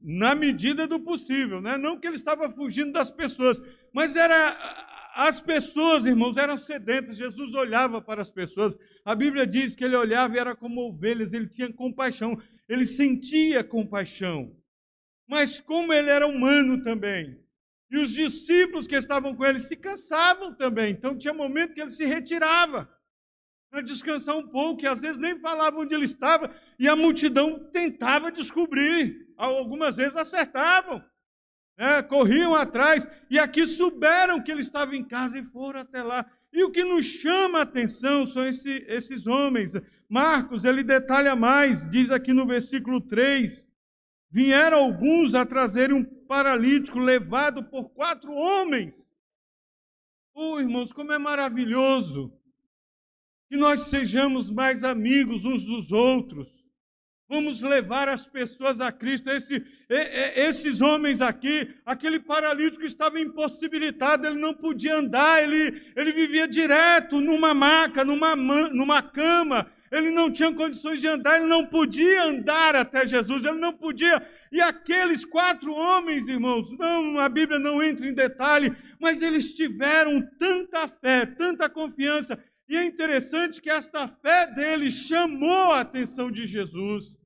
Na 0.02 0.34
medida 0.34 0.88
do 0.88 1.00
possível, 1.00 1.60
né? 1.62 1.78
não 1.78 2.00
que 2.00 2.08
ele 2.08 2.16
estava 2.16 2.50
fugindo 2.50 2.94
das 2.94 3.12
pessoas, 3.12 3.62
mas 3.94 4.16
era 4.16 4.88
as 5.20 5.42
pessoas, 5.42 6.06
irmãos, 6.06 6.38
eram 6.38 6.58
sedentas. 6.58 7.18
Jesus 7.18 7.54
olhava 7.54 8.02
para 8.02 8.22
as 8.22 8.32
pessoas. 8.32 8.78
A 9.04 9.14
Bíblia 9.14 9.46
diz 9.46 9.76
que 9.76 9.84
ele 9.84 9.98
olhava 9.98 10.34
e 10.34 10.40
era 10.40 10.56
como 10.56 10.88
ovelhas, 10.88 11.34
ele 11.34 11.50
tinha 11.50 11.72
compaixão, 11.74 12.42
ele 12.70 12.86
sentia 12.86 13.62
compaixão. 13.62 14.56
Mas 15.28 15.60
como 15.60 15.92
ele 15.92 16.10
era 16.10 16.26
humano 16.26 16.82
também. 16.86 17.38
E 17.92 17.98
os 17.98 18.12
discípulos 18.14 18.88
que 18.88 18.96
estavam 18.96 19.36
com 19.36 19.46
ele 19.46 19.60
se 19.60 19.76
cansavam 19.76 20.56
também. 20.56 20.94
Então 20.94 21.18
tinha 21.18 21.34
momento 21.34 21.74
que 21.74 21.82
ele 21.82 21.90
se 21.90 22.06
retirava 22.06 22.90
para 23.70 23.82
descansar 23.82 24.38
um 24.38 24.48
pouco, 24.48 24.84
e 24.84 24.88
às 24.88 25.02
vezes 25.02 25.18
nem 25.18 25.38
falava 25.42 25.80
onde 25.80 25.94
ele 25.94 26.06
estava, 26.06 26.50
e 26.80 26.88
a 26.88 26.96
multidão 26.96 27.70
tentava 27.72 28.32
descobrir. 28.32 29.28
Algumas 29.36 29.98
vezes 29.98 30.16
acertavam. 30.16 31.04
Né, 31.80 32.04
corriam 32.04 32.54
atrás, 32.54 33.08
e 33.30 33.40
aqui 33.40 33.66
souberam 33.66 34.44
que 34.44 34.52
ele 34.52 34.60
estava 34.60 34.94
em 34.94 35.04
casa 35.04 35.40
e 35.40 35.44
foram 35.44 35.80
até 35.80 36.04
lá. 36.04 36.30
E 36.52 36.62
o 36.62 36.72
que 36.72 36.84
nos 36.84 37.06
chama 37.06 37.60
a 37.60 37.62
atenção 37.62 38.26
são 38.26 38.46
esse, 38.46 38.84
esses 38.90 39.26
homens. 39.26 39.72
Marcos, 40.10 40.66
ele 40.66 40.84
detalha 40.84 41.38
mais, 41.38 41.90
diz 41.90 42.12
aqui 42.12 42.34
no 42.34 42.46
versículo 42.46 43.00
3: 43.00 43.66
Vieram 44.30 44.80
alguns 44.80 45.34
a 45.34 45.46
trazer 45.46 45.94
um 45.94 46.04
paralítico 46.04 47.00
levado 47.00 47.64
por 47.64 47.92
quatro 47.92 48.34
homens. 48.34 49.10
Oh, 50.36 50.60
irmãos, 50.60 50.92
como 50.92 51.14
é 51.14 51.18
maravilhoso 51.18 52.34
que 53.48 53.56
nós 53.56 53.82
sejamos 53.88 54.52
mais 54.52 54.84
amigos 54.84 55.46
uns 55.46 55.64
dos 55.64 55.92
outros 55.94 56.59
Vamos 57.30 57.62
levar 57.62 58.10
as 58.10 58.26
pessoas 58.26 58.82
a 58.82 58.92
Cristo. 58.92 59.30
Esse, 59.30 59.64
esses 60.36 60.82
homens 60.82 61.22
aqui, 61.22 61.76
aquele 61.86 62.20
paralítico 62.20 62.84
estava 62.84 63.20
impossibilitado, 63.20 64.26
ele 64.26 64.40
não 64.40 64.52
podia 64.52 64.96
andar, 64.96 65.44
ele, 65.44 65.80
ele 65.96 66.12
vivia 66.12 66.48
direto 66.48 67.22
numa 67.22 67.54
maca, 67.54 68.04
numa, 68.04 68.36
numa 68.36 69.04
cama, 69.04 69.72
ele 69.92 70.10
não 70.10 70.32
tinha 70.32 70.52
condições 70.52 71.02
de 71.02 71.08
andar, 71.08 71.38
ele 71.38 71.46
não 71.46 71.64
podia 71.64 72.24
andar 72.24 72.76
até 72.76 73.06
Jesus, 73.06 73.46
ele 73.46 73.60
não 73.60 73.74
podia. 73.74 74.28
E 74.52 74.60
aqueles 74.60 75.24
quatro 75.24 75.72
homens, 75.72 76.28
irmãos, 76.28 76.72
não, 76.80 77.20
a 77.20 77.30
Bíblia 77.30 77.60
não 77.60 77.82
entra 77.82 78.08
em 78.08 78.14
detalhe, 78.14 78.76
mas 79.00 79.22
eles 79.22 79.54
tiveram 79.54 80.28
tanta 80.40 80.88
fé, 80.88 81.28
tanta 81.28 81.70
confiança. 81.70 82.44
E 82.68 82.76
é 82.76 82.84
interessante 82.84 83.62
que 83.62 83.70
esta 83.70 84.08
fé 84.08 84.48
deles 84.48 84.94
chamou 84.94 85.74
a 85.74 85.82
atenção 85.82 86.32
de 86.32 86.48
Jesus. 86.48 87.19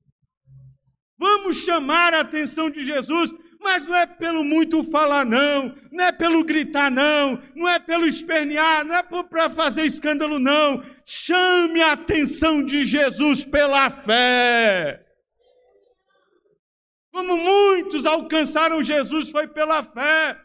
Vamos 1.26 1.64
chamar 1.64 2.12
a 2.12 2.20
atenção 2.20 2.68
de 2.68 2.84
Jesus, 2.84 3.34
mas 3.58 3.86
não 3.86 3.94
é 3.94 4.06
pelo 4.06 4.44
muito 4.44 4.84
falar, 4.84 5.24
não, 5.24 5.74
não 5.90 6.04
é 6.04 6.12
pelo 6.12 6.44
gritar, 6.44 6.90
não, 6.90 7.42
não 7.56 7.66
é 7.66 7.78
pelo 7.80 8.06
espernear, 8.06 8.84
não 8.84 8.94
é 8.94 9.02
para 9.02 9.48
fazer 9.48 9.86
escândalo, 9.86 10.38
não. 10.38 10.84
Chame 11.06 11.80
a 11.80 11.92
atenção 11.92 12.62
de 12.62 12.84
Jesus 12.84 13.42
pela 13.42 13.88
fé. 13.88 15.02
Como 17.10 17.38
muitos 17.38 18.04
alcançaram 18.04 18.82
Jesus 18.82 19.30
foi 19.30 19.48
pela 19.48 19.82
fé. 19.82 20.38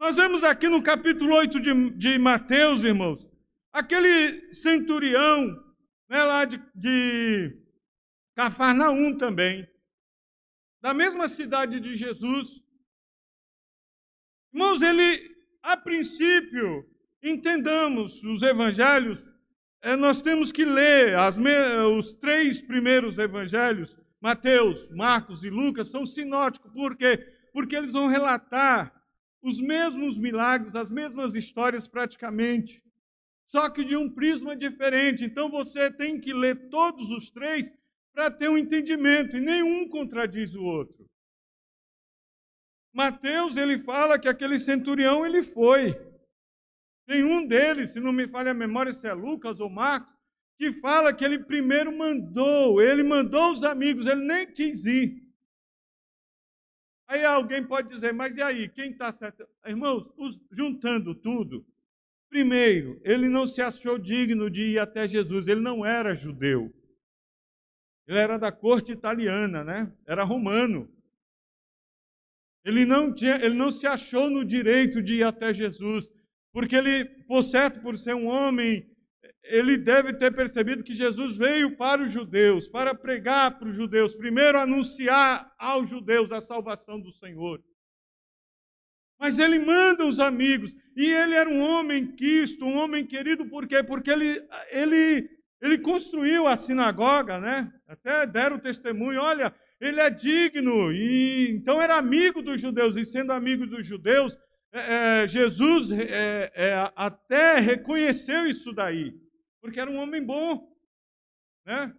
Nós 0.00 0.16
vemos 0.16 0.42
aqui 0.42 0.68
no 0.68 0.82
capítulo 0.82 1.36
8 1.36 1.60
de, 1.60 1.90
de 1.90 2.18
Mateus, 2.18 2.82
irmãos, 2.82 3.24
aquele 3.72 4.52
centurião 4.52 5.56
né, 6.10 6.24
lá 6.24 6.44
de, 6.44 6.60
de 6.74 7.67
Cafarnaum 8.38 9.16
também, 9.16 9.68
da 10.80 10.94
mesma 10.94 11.26
cidade 11.26 11.80
de 11.80 11.96
Jesus. 11.96 12.62
Irmãos, 14.54 14.80
ele, 14.80 15.36
a 15.60 15.76
princípio, 15.76 16.88
entendamos 17.20 18.22
os 18.22 18.40
evangelhos, 18.42 19.28
é, 19.82 19.96
nós 19.96 20.22
temos 20.22 20.52
que 20.52 20.64
ler 20.64 21.18
as, 21.18 21.36
os 21.96 22.12
três 22.12 22.60
primeiros 22.60 23.18
evangelhos, 23.18 23.98
Mateus, 24.20 24.88
Marcos 24.90 25.42
e 25.42 25.50
Lucas, 25.50 25.90
são 25.90 26.06
sinóticos, 26.06 26.72
por 26.72 26.96
quê? 26.96 27.16
Porque 27.52 27.74
eles 27.74 27.92
vão 27.92 28.06
relatar 28.06 28.94
os 29.42 29.58
mesmos 29.58 30.16
milagres, 30.16 30.76
as 30.76 30.92
mesmas 30.92 31.34
histórias 31.34 31.88
praticamente, 31.88 32.80
só 33.48 33.68
que 33.68 33.84
de 33.84 33.96
um 33.96 34.08
prisma 34.08 34.54
diferente. 34.54 35.24
Então 35.24 35.50
você 35.50 35.90
tem 35.90 36.20
que 36.20 36.32
ler 36.32 36.68
todos 36.68 37.10
os 37.10 37.32
três 37.32 37.76
para 38.18 38.32
ter 38.32 38.50
um 38.50 38.58
entendimento, 38.58 39.36
e 39.36 39.40
nenhum 39.40 39.88
contradiz 39.88 40.52
o 40.52 40.64
outro. 40.64 41.08
Mateus, 42.92 43.56
ele 43.56 43.78
fala 43.78 44.18
que 44.18 44.26
aquele 44.26 44.58
centurião, 44.58 45.24
ele 45.24 45.40
foi. 45.40 45.94
Tem 47.06 47.22
um 47.22 47.46
deles, 47.46 47.92
se 47.92 48.00
não 48.00 48.12
me 48.12 48.26
falha 48.26 48.50
a 48.50 48.54
memória, 48.54 48.92
se 48.92 49.06
é 49.06 49.12
Lucas 49.12 49.60
ou 49.60 49.70
Marcos, 49.70 50.12
que 50.58 50.72
fala 50.72 51.14
que 51.14 51.24
ele 51.24 51.38
primeiro 51.44 51.96
mandou, 51.96 52.82
ele 52.82 53.04
mandou 53.04 53.52
os 53.52 53.62
amigos, 53.62 54.08
ele 54.08 54.24
nem 54.24 54.52
quis 54.52 54.84
ir. 54.84 55.22
Aí 57.06 57.24
alguém 57.24 57.64
pode 57.64 57.86
dizer, 57.86 58.12
mas 58.12 58.36
e 58.36 58.42
aí, 58.42 58.68
quem 58.68 58.90
está 58.90 59.12
certo? 59.12 59.48
Irmãos, 59.64 60.10
os, 60.16 60.40
juntando 60.50 61.14
tudo, 61.14 61.64
primeiro, 62.28 63.00
ele 63.04 63.28
não 63.28 63.46
se 63.46 63.62
achou 63.62 63.96
digno 63.96 64.50
de 64.50 64.72
ir 64.72 64.80
até 64.80 65.06
Jesus, 65.06 65.46
ele 65.46 65.60
não 65.60 65.86
era 65.86 66.16
judeu. 66.16 66.74
Ele 68.08 68.18
era 68.18 68.38
da 68.38 68.50
corte 68.50 68.90
italiana, 68.90 69.62
né? 69.62 69.92
Era 70.06 70.24
romano. 70.24 70.90
Ele 72.64 72.86
não, 72.86 73.14
tinha, 73.14 73.36
ele 73.36 73.54
não 73.54 73.70
se 73.70 73.86
achou 73.86 74.30
no 74.30 74.44
direito 74.44 75.02
de 75.02 75.16
ir 75.16 75.22
até 75.22 75.52
Jesus, 75.52 76.10
porque 76.50 76.74
ele, 76.74 77.04
por 77.26 77.44
certo, 77.44 77.80
por 77.80 77.98
ser 77.98 78.14
um 78.14 78.26
homem, 78.26 78.90
ele 79.44 79.76
deve 79.76 80.14
ter 80.14 80.34
percebido 80.34 80.82
que 80.82 80.94
Jesus 80.94 81.36
veio 81.36 81.76
para 81.76 82.02
os 82.02 82.10
judeus, 82.10 82.66
para 82.66 82.94
pregar 82.94 83.58
para 83.58 83.68
os 83.68 83.76
judeus, 83.76 84.14
primeiro 84.14 84.58
anunciar 84.58 85.54
aos 85.58 85.90
judeus 85.90 86.32
a 86.32 86.40
salvação 86.40 86.98
do 86.98 87.12
Senhor. 87.12 87.62
Mas 89.20 89.38
ele 89.38 89.58
manda 89.58 90.06
os 90.06 90.18
amigos, 90.18 90.74
e 90.96 91.04
ele 91.12 91.34
era 91.34 91.48
um 91.48 91.60
homem 91.60 92.12
quisto, 92.12 92.64
um 92.64 92.76
homem 92.76 93.06
querido, 93.06 93.46
por 93.46 93.66
quê? 93.66 93.82
Porque 93.82 94.10
ele, 94.10 94.42
ele 94.70 95.37
ele 95.60 95.78
construiu 95.78 96.46
a 96.46 96.56
sinagoga, 96.56 97.40
né? 97.40 97.72
Até 97.86 98.26
deram 98.26 98.58
testemunho, 98.58 99.20
olha, 99.20 99.54
ele 99.80 100.00
é 100.00 100.10
digno. 100.10 100.92
E 100.92 101.50
então 101.50 101.80
era 101.80 101.96
amigo 101.96 102.42
dos 102.42 102.60
judeus, 102.60 102.96
e 102.96 103.04
sendo 103.04 103.32
amigo 103.32 103.66
dos 103.66 103.86
judeus, 103.86 104.36
é, 104.72 105.22
é, 105.22 105.28
Jesus 105.28 105.90
é, 105.90 106.52
é, 106.54 106.92
até 106.94 107.56
reconheceu 107.56 108.46
isso 108.46 108.72
daí, 108.72 109.14
porque 109.60 109.80
era 109.80 109.90
um 109.90 109.96
homem 109.96 110.22
bom, 110.22 110.68
né? 111.64 111.94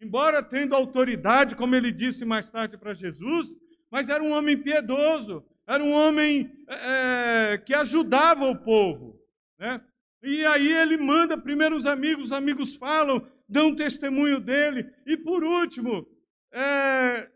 Embora 0.00 0.42
tendo 0.42 0.74
autoridade, 0.74 1.54
como 1.54 1.74
ele 1.74 1.92
disse 1.92 2.24
mais 2.24 2.50
tarde 2.50 2.76
para 2.76 2.94
Jesus, 2.94 3.50
mas 3.90 4.08
era 4.08 4.22
um 4.22 4.32
homem 4.32 4.56
piedoso, 4.56 5.44
era 5.66 5.84
um 5.84 5.92
homem 5.92 6.50
é, 6.68 7.52
é, 7.52 7.58
que 7.58 7.74
ajudava 7.74 8.46
o 8.46 8.58
povo, 8.58 9.20
né? 9.58 9.80
E 10.22 10.44
aí 10.44 10.72
ele 10.72 10.96
manda 10.96 11.36
primeiro 11.36 11.74
os 11.76 11.86
amigos, 11.86 12.26
os 12.26 12.32
amigos 12.32 12.76
falam, 12.76 13.26
dão 13.48 13.74
testemunho 13.74 14.40
dele. 14.40 14.86
E 15.06 15.16
por 15.16 15.42
último, 15.42 16.06
é, 16.52 17.30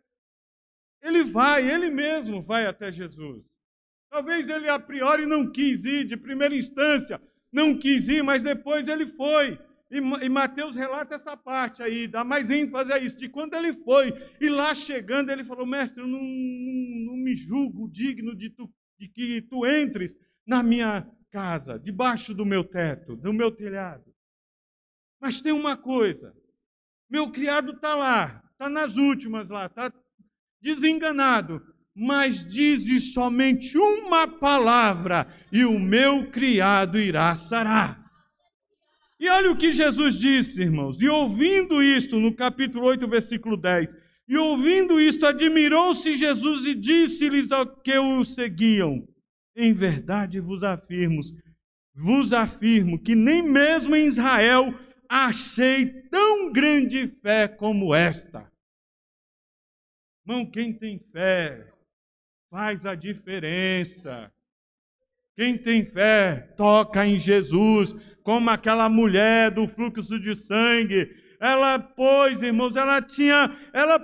ele 1.02 1.24
vai, 1.24 1.70
ele 1.70 1.90
mesmo 1.90 2.42
vai 2.42 2.66
até 2.66 2.92
Jesus. 2.92 3.44
Talvez 4.10 4.48
ele 4.48 4.68
a 4.68 4.78
priori 4.78 5.26
não 5.26 5.50
quis 5.50 5.84
ir, 5.84 6.04
de 6.06 6.16
primeira 6.16 6.54
instância, 6.54 7.20
não 7.52 7.76
quis 7.76 8.08
ir, 8.08 8.22
mas 8.22 8.42
depois 8.42 8.86
ele 8.86 9.06
foi. 9.06 9.58
E, 9.90 9.96
e 9.96 10.28
Mateus 10.28 10.76
relata 10.76 11.14
essa 11.14 11.36
parte 11.36 11.82
aí, 11.82 12.06
dá 12.06 12.22
mais 12.22 12.50
ênfase 12.50 12.92
a 12.92 12.98
isso, 12.98 13.18
de 13.18 13.28
quando 13.28 13.54
ele 13.54 13.72
foi. 13.72 14.12
E 14.40 14.48
lá 14.48 14.74
chegando, 14.74 15.30
ele 15.30 15.44
falou: 15.44 15.66
Mestre, 15.66 16.02
eu 16.02 16.06
não, 16.06 16.22
não, 16.22 17.12
não 17.12 17.16
me 17.16 17.34
julgo 17.34 17.88
digno 17.90 18.36
de, 18.36 18.50
tu, 18.50 18.70
de 18.98 19.08
que 19.08 19.42
tu 19.42 19.66
entres 19.66 20.18
na 20.46 20.62
minha 20.62 21.06
casa, 21.34 21.76
debaixo 21.76 22.32
do 22.32 22.46
meu 22.46 22.62
teto, 22.62 23.16
do 23.16 23.32
meu 23.32 23.50
telhado. 23.50 24.04
Mas 25.20 25.42
tem 25.42 25.50
uma 25.50 25.76
coisa: 25.76 26.32
meu 27.10 27.32
criado 27.32 27.72
está 27.72 27.96
lá, 27.96 28.40
está 28.52 28.68
nas 28.68 28.96
últimas 28.96 29.50
lá, 29.50 29.66
está 29.66 29.92
desenganado, 30.62 31.60
mas 31.92 32.46
dize 32.46 33.00
somente 33.00 33.76
uma 33.76 34.28
palavra 34.28 35.26
e 35.50 35.64
o 35.64 35.76
meu 35.76 36.30
criado 36.30 37.00
irá 37.00 37.34
sarar. 37.34 38.00
E 39.18 39.28
olha 39.28 39.50
o 39.50 39.56
que 39.56 39.72
Jesus 39.72 40.14
disse, 40.14 40.62
irmãos. 40.62 41.02
E 41.02 41.08
ouvindo 41.08 41.82
isto, 41.82 42.20
no 42.20 42.32
capítulo 42.32 42.86
8, 42.86 43.08
versículo 43.08 43.56
10, 43.56 43.96
e 44.28 44.36
ouvindo 44.36 45.00
isto, 45.00 45.26
admirou-se 45.26 46.14
Jesus 46.14 46.64
e 46.64 46.76
disse-lhes 46.76 47.50
ao 47.50 47.66
que 47.66 47.98
o 47.98 48.22
seguiam: 48.22 49.04
em 49.56 49.72
verdade 49.72 50.40
vos 50.40 50.64
afirmo, 50.64 51.20
vos 51.94 52.32
afirmo 52.32 52.98
que 52.98 53.14
nem 53.14 53.42
mesmo 53.42 53.94
em 53.94 54.06
Israel 54.06 54.74
achei 55.08 55.86
tão 56.08 56.52
grande 56.52 57.08
fé 57.22 57.46
como 57.46 57.94
esta. 57.94 58.50
Irmão, 60.26 60.50
quem 60.50 60.72
tem 60.72 60.98
fé 61.12 61.70
faz 62.50 62.86
a 62.86 62.94
diferença. 62.94 64.32
Quem 65.36 65.58
tem 65.58 65.84
fé 65.84 66.36
toca 66.56 67.04
em 67.04 67.18
Jesus, 67.18 67.92
como 68.22 68.48
aquela 68.50 68.88
mulher 68.88 69.50
do 69.50 69.66
fluxo 69.66 70.18
de 70.18 70.34
sangue. 70.34 71.10
Ela, 71.40 71.78
pois, 71.78 72.42
irmãos, 72.42 72.76
ela 72.76 73.02
tinha, 73.02 73.54
ela 73.72 73.98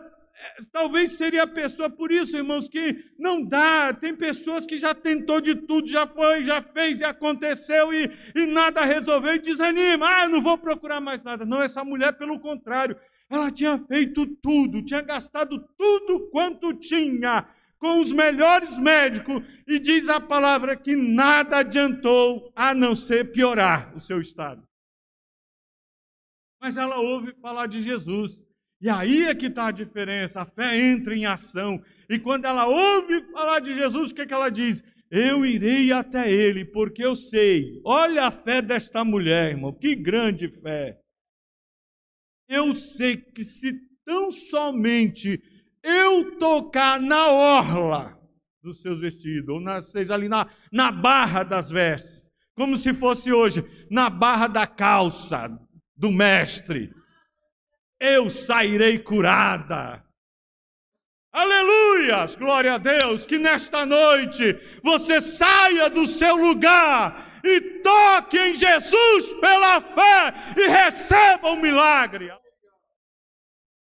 talvez 0.73 1.13
seria 1.13 1.43
a 1.43 1.47
pessoa, 1.47 1.91
por 1.91 2.11
isso, 2.11 2.37
irmãos, 2.37 2.69
que 2.69 3.05
não 3.19 3.45
dá. 3.45 3.93
Tem 3.93 4.15
pessoas 4.15 4.67
que 4.67 4.79
já 4.79 4.95
tentou 4.95 5.41
de 5.41 5.55
tudo, 5.55 5.89
já 5.89 6.07
foi, 6.07 6.45
já 6.45 6.63
fez 6.63 7.01
e 7.01 7.05
aconteceu 7.05 7.93
e, 7.93 8.11
e 8.35 8.47
nada 8.47 8.83
resolveu 8.83 9.35
e 9.35 9.39
desanima. 9.39 10.07
Ah, 10.09 10.29
não 10.29 10.41
vou 10.41 10.57
procurar 10.59 11.01
mais 11.01 11.23
nada. 11.23 11.45
Não, 11.45 11.61
essa 11.61 11.85
mulher, 11.85 12.13
pelo 12.13 12.39
contrário, 12.41 12.97
ela 13.29 13.51
tinha 13.51 13.79
feito 13.87 14.27
tudo, 14.27 14.85
tinha 14.85 15.01
gastado 15.01 15.59
tudo 15.77 16.29
quanto 16.31 16.75
tinha 16.75 17.47
com 17.81 17.99
os 17.99 18.13
melhores 18.13 18.77
médicos, 18.77 19.43
e 19.67 19.79
diz 19.79 20.11
a 20.11 20.21
palavra 20.21 20.77
que 20.77 20.95
nada 20.95 21.61
adiantou 21.61 22.53
a 22.55 22.75
não 22.75 22.95
ser 22.95 23.33
piorar 23.33 23.97
o 23.97 24.01
seu 24.01 24.21
estado. 24.21 24.63
Mas 26.61 26.77
ela 26.77 26.99
ouve 26.99 27.33
falar 27.41 27.67
de 27.67 27.81
Jesus. 27.81 28.45
E 28.81 28.89
aí 28.89 29.25
é 29.25 29.35
que 29.35 29.47
está 29.47 29.67
a 29.67 29.73
diferença. 29.73 30.41
A 30.41 30.47
fé 30.47 30.81
entra 30.81 31.15
em 31.15 31.27
ação. 31.27 31.83
E 32.09 32.19
quando 32.19 32.47
ela 32.47 32.67
ouve 32.67 33.23
falar 33.31 33.61
de 33.61 33.75
Jesus, 33.75 34.11
o 34.11 34.15
que, 34.15 34.23
é 34.23 34.27
que 34.27 34.33
ela 34.33 34.49
diz? 34.49 34.83
Eu 35.11 35.45
irei 35.45 35.93
até 35.93 36.33
ele, 36.33 36.65
porque 36.65 37.05
eu 37.05 37.15
sei. 37.15 37.81
Olha 37.85 38.25
a 38.25 38.31
fé 38.31 38.63
desta 38.63 39.05
mulher, 39.05 39.51
irmão. 39.51 39.73
Que 39.73 39.95
grande 39.95 40.49
fé. 40.49 40.99
Eu 42.49 42.73
sei 42.73 43.17
que 43.17 43.45
se 43.45 43.73
tão 44.05 44.31
somente 44.31 45.43
eu 45.83 46.39
tocar 46.39 47.01
na 47.01 47.31
orla 47.31 48.19
dos 48.63 48.81
seus 48.81 49.01
vestidos, 49.01 49.49
ou 49.49 49.61
na, 49.61 49.83
seja 49.83 50.15
ali 50.15 50.29
na, 50.29 50.49
na 50.71 50.93
barra 50.93 51.43
das 51.43 51.71
vestes, 51.71 52.29
como 52.55 52.77
se 52.77 52.93
fosse 52.93 53.33
hoje, 53.33 53.65
na 53.91 54.11
barra 54.11 54.47
da 54.47 54.67
calça 54.67 55.49
do 55.97 56.11
mestre, 56.11 56.93
eu 58.01 58.31
sairei 58.31 58.99
curada. 58.99 60.03
Aleluias, 61.33 62.35
glória 62.35 62.75
a 62.75 62.79
Deus, 62.79 63.27
que 63.27 63.39
nesta 63.39 63.87
noite 63.87 64.59
você 64.83 65.21
saia 65.21 65.89
do 65.89 66.07
seu 66.07 66.35
lugar 66.35 67.41
e 67.45 67.61
toque 67.83 68.37
em 68.37 68.55
Jesus 68.55 69.35
pela 69.35 69.81
fé 69.81 70.35
e 70.57 70.67
receba 70.67 71.51
o 71.51 71.53
um 71.53 71.61
milagre. 71.61 72.33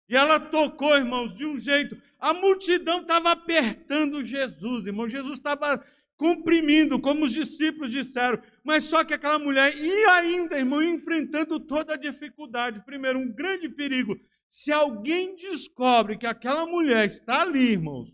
E 0.09 0.17
ela 0.17 0.39
tocou, 0.39 0.95
irmãos, 0.95 1.35
de 1.35 1.47
um 1.47 1.59
jeito. 1.59 2.01
A 2.21 2.35
multidão 2.35 3.01
estava 3.01 3.33
apertando 3.33 4.25
Jesus, 4.25 4.87
irmão. 4.87 5.09
Jesus 5.09 5.39
estava 5.39 5.83
comprimindo, 6.23 7.01
como 7.01 7.25
os 7.25 7.33
discípulos 7.33 7.91
disseram. 7.91 8.41
Mas 8.63 8.85
só 8.85 9.03
que 9.03 9.13
aquela 9.13 9.41
mulher 9.41 9.77
ia 9.77 10.13
ainda, 10.13 10.57
irmão, 10.57 10.81
enfrentando 10.81 11.59
toda 11.59 11.95
a 11.95 11.99
dificuldade. 11.99 12.85
Primeiro, 12.85 13.19
um 13.19 13.33
grande 13.33 13.69
perigo. 13.69 14.15
Se 14.49 14.71
alguém 14.71 15.35
descobre 15.35 16.17
que 16.17 16.27
aquela 16.27 16.65
mulher 16.65 17.07
está 17.07 17.43
ali, 17.43 17.73
irmãos, 17.73 18.09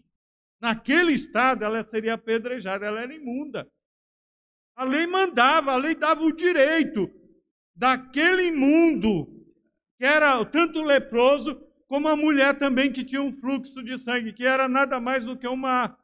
naquele 0.58 1.12
estado, 1.12 1.66
ela 1.66 1.82
seria 1.82 2.14
apedrejada, 2.14 2.86
ela 2.86 3.02
era 3.02 3.14
imunda. 3.14 3.68
A 4.74 4.84
lei 4.84 5.06
mandava, 5.06 5.72
a 5.72 5.76
lei 5.76 5.94
dava 5.94 6.22
o 6.22 6.32
direito 6.32 7.10
daquele 7.76 8.44
imundo, 8.44 9.26
que 9.98 10.06
era 10.06 10.42
tanto 10.46 10.80
leproso 10.80 11.60
como 11.86 12.08
a 12.08 12.16
mulher 12.16 12.56
também 12.56 12.90
que 12.90 13.04
tinha 13.04 13.20
um 13.20 13.32
fluxo 13.32 13.82
de 13.82 13.98
sangue, 13.98 14.32
que 14.32 14.46
era 14.46 14.66
nada 14.66 14.98
mais 14.98 15.26
do 15.26 15.36
que 15.36 15.46
uma, 15.46 15.94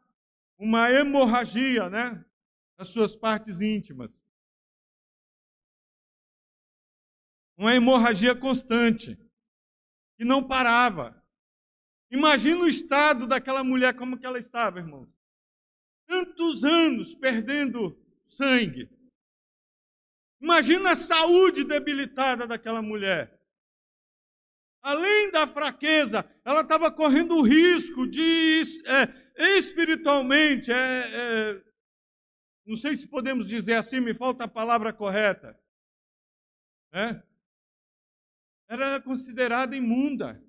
uma 0.59 0.91
hemorragia, 0.91 1.89
né? 1.89 2.25
Nas 2.79 2.89
suas 2.89 3.15
partes 3.15 3.61
íntimas. 3.61 4.19
Uma 7.57 7.75
hemorragia 7.75 8.35
constante, 8.35 9.17
que 10.17 10.25
não 10.25 10.47
parava. 10.47 11.23
Imagina 12.11 12.63
o 12.63 12.69
estado 12.69 13.27
daquela 13.27 13.63
mulher, 13.63 13.95
como 13.95 14.19
que 14.19 14.27
ela 14.27 14.39
estava, 14.39 14.79
irmão. 14.79 15.13
Tantos 16.07 16.65
anos 16.65 17.15
perdendo 17.15 17.97
sangue. 18.25 18.91
Imagina 20.41 20.93
a 20.93 20.97
saúde 20.97 21.65
debilitada 21.65 22.47
daquela 22.47 22.83
mulher 22.83 23.35
além 24.85 25.31
da 25.31 25.47
fraqueza, 25.47 26.31
ela 26.45 26.61
estava 26.61 26.93
correndo 26.93 27.37
o 27.37 27.43
risco 27.43 28.07
de, 28.07 28.61
é, 28.85 29.07
espiritualmente, 29.37 30.71
é, 30.71 30.75
é, 30.77 31.63
não 32.67 32.77
sei 32.77 32.97
se 32.97 33.09
podemos 33.09 33.49
dizer 33.49 33.75
assim, 33.75 34.01
me 34.01 34.15
falta 34.15 34.45
a 34.45 34.49
palavra 34.49 34.93
correta. 34.93 35.59
É? 36.93 37.23
Era 38.69 39.01
considerada 39.01 39.77
imunda. 39.77 40.43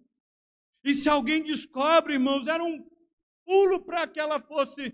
E 0.84 0.94
se 0.94 1.10
alguém 1.10 1.42
descobre, 1.44 2.14
irmãos, 2.14 2.48
era 2.48 2.64
um 2.64 2.88
pulo 3.44 3.84
para 3.84 4.08
que 4.08 4.20
ela 4.20 4.40
fosse, 4.40 4.94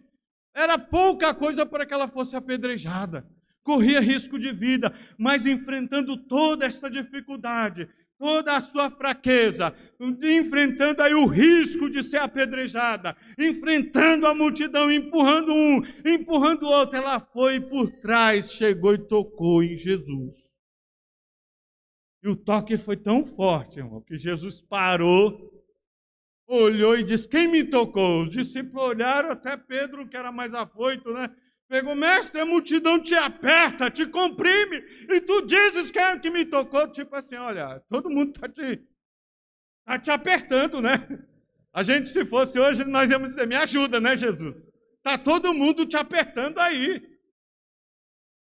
era 0.54 0.80
pouca 0.80 1.34
coisa 1.34 1.66
para 1.66 1.86
que 1.86 1.94
ela 1.94 2.08
fosse 2.08 2.36
apedrejada. 2.36 3.30
Corria 3.62 4.00
risco 4.00 4.40
de 4.40 4.52
vida, 4.52 4.92
mas 5.18 5.46
enfrentando 5.46 6.18
toda 6.26 6.66
essa 6.66 6.90
dificuldade, 6.90 7.88
toda 8.22 8.56
a 8.56 8.62
sua 8.62 8.92
fraqueza, 8.92 9.76
enfrentando 10.00 11.02
aí 11.02 11.12
o 11.12 11.26
risco 11.26 11.90
de 11.90 12.04
ser 12.04 12.18
apedrejada, 12.18 13.18
enfrentando 13.36 14.28
a 14.28 14.34
multidão, 14.36 14.92
empurrando 14.92 15.52
um, 15.52 15.82
empurrando 16.06 16.68
o 16.68 16.70
outro, 16.70 16.98
ela 16.98 17.20
foi 17.20 17.60
por 17.60 17.90
trás, 17.94 18.52
chegou 18.52 18.94
e 18.94 19.08
tocou 19.08 19.64
em 19.64 19.76
Jesus. 19.76 20.36
E 22.24 22.30
o 22.30 22.36
toque 22.36 22.78
foi 22.78 22.96
tão 22.96 23.26
forte, 23.26 23.80
irmão, 23.80 24.02
que 24.02 24.16
Jesus 24.16 24.62
parou, 24.62 25.52
olhou 26.48 26.96
e 26.96 27.04
disse: 27.04 27.28
Quem 27.28 27.48
me 27.48 27.64
tocou? 27.64 28.22
Os 28.22 28.30
discípulos 28.30 28.86
olharam, 28.86 29.32
até 29.32 29.58
Pedro, 29.58 30.08
que 30.08 30.16
era 30.16 30.32
mais 30.32 30.54
afoito, 30.54 31.12
né? 31.12 31.28
Pegou, 31.72 31.96
mestre, 31.96 32.42
a 32.42 32.46
multidão 32.46 33.02
te 33.02 33.16
aperta, 33.16 33.90
te 33.90 34.06
comprime, 34.06 34.84
e 35.08 35.22
tu 35.22 35.42
dizes 35.44 35.90
que 35.90 35.98
é 35.98 36.20
que 36.20 36.30
me 36.30 36.46
tocou. 36.46 36.86
Tipo 36.92 37.16
assim, 37.16 37.38
olha, 37.38 37.80
todo 37.90 38.10
mundo 38.10 38.34
está 38.36 38.50
te, 38.50 38.82
tá 39.86 39.98
te 39.98 40.12
apertando, 40.12 40.82
né? 40.82 40.96
A 41.72 41.82
gente, 41.82 42.10
se 42.10 42.26
fosse 42.26 42.60
hoje, 42.60 42.84
nós 42.84 43.10
íamos 43.10 43.30
dizer, 43.30 43.48
me 43.48 43.56
ajuda, 43.56 44.02
né, 44.02 44.18
Jesus? 44.18 44.68
Está 44.98 45.18
todo 45.18 45.54
mundo 45.54 45.86
te 45.86 45.96
apertando 45.96 46.60
aí. 46.60 47.02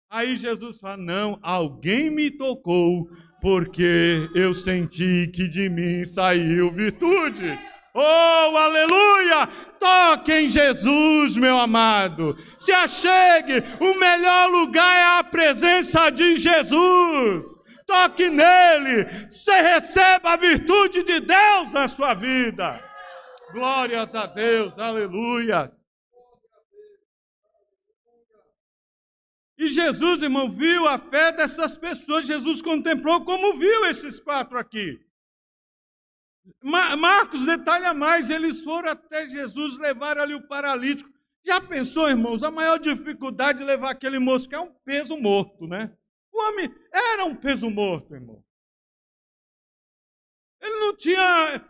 Aí 0.10 0.38
Jesus 0.38 0.80
fala: 0.80 0.96
Não, 0.96 1.38
alguém 1.42 2.10
me 2.10 2.32
tocou, 2.32 3.10
porque 3.42 4.30
eu 4.34 4.54
senti 4.54 5.28
que 5.28 5.50
de 5.50 5.68
mim 5.68 6.06
saiu 6.06 6.72
virtude. 6.72 7.60
Oh, 7.94 8.58
aleluia! 8.58 9.48
Toque 9.78 10.32
em 10.32 10.48
Jesus, 10.48 11.36
meu 11.36 11.58
amado. 11.58 12.38
Se 12.58 12.72
achegue. 12.72 13.64
O 13.80 14.00
melhor 14.00 14.50
lugar 14.50 14.96
é 14.96 15.20
a 15.20 15.24
presença 15.24 16.10
de 16.10 16.36
Jesus. 16.36 17.46
Toque 17.86 18.30
nele. 18.30 19.06
Você 19.30 19.60
receba 19.60 20.34
a 20.34 20.38
virtude 20.38 21.04
de 21.04 21.20
Deus 21.20 21.74
na 21.74 21.90
sua 21.90 22.14
vida. 22.14 22.82
Glórias 23.52 24.14
a 24.16 24.28
Deus, 24.28 24.78
aleluia. 24.80 25.70
E 29.58 29.68
Jesus, 29.68 30.22
irmão, 30.22 30.50
viu 30.50 30.88
a 30.88 30.98
fé 30.98 31.32
dessas 31.34 31.78
pessoas. 31.78 32.26
Jesus 32.26 32.62
contemplou 32.62 33.26
como 33.26 33.58
viu 33.60 33.86
esses 33.86 34.20
quatro 34.20 34.58
aqui. 34.58 34.98
Marcos 36.62 37.46
detalha 37.46 37.94
mais, 37.94 38.30
eles 38.30 38.64
foram 38.64 38.92
até 38.92 39.28
Jesus, 39.28 39.78
levaram 39.78 40.22
ali 40.24 40.34
o 40.34 40.48
paralítico. 40.48 41.10
Já 41.44 41.60
pensou, 41.60 42.10
irmãos, 42.10 42.44
a 42.44 42.52
maior 42.52 42.78
dificuldade 42.78 43.60
de 43.60 43.64
levar 43.64 43.92
aquele 43.92 44.20
moço, 44.20 44.48
que 44.48 44.56
é 44.56 44.60
um 44.60 44.74
peso 44.86 45.18
morto, 45.18 45.68
né? 45.68 45.96
O 46.32 46.42
homem 46.42 46.74
era 46.92 47.26
um 47.26 47.36
peso 47.36 47.70
morto, 47.70 48.14
irmão. 48.14 48.44
Ele 50.62 50.80
não 50.80 50.96
tinha. 50.96 51.68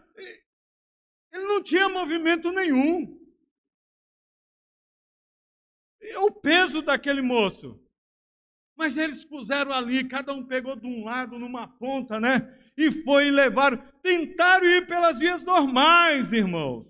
Ele 1.31 1.45
não 1.45 1.63
tinha 1.63 1.87
movimento 1.87 2.51
nenhum. 2.51 3.17
E 6.01 6.17
o 6.17 6.31
peso 6.31 6.81
daquele 6.81 7.21
moço. 7.21 7.81
Mas 8.75 8.97
eles 8.97 9.23
puseram 9.23 9.71
ali, 9.71 10.07
cada 10.07 10.33
um 10.33 10.45
pegou 10.45 10.75
de 10.75 10.87
um 10.87 11.05
lado, 11.05 11.39
numa 11.39 11.67
ponta, 11.67 12.19
né? 12.19 12.39
E 12.77 12.91
foi 12.91 13.29
levaram. 13.29 13.81
Tentaram 14.01 14.65
ir 14.65 14.87
pelas 14.87 15.17
vias 15.19 15.43
normais, 15.43 16.31
irmãos. 16.31 16.87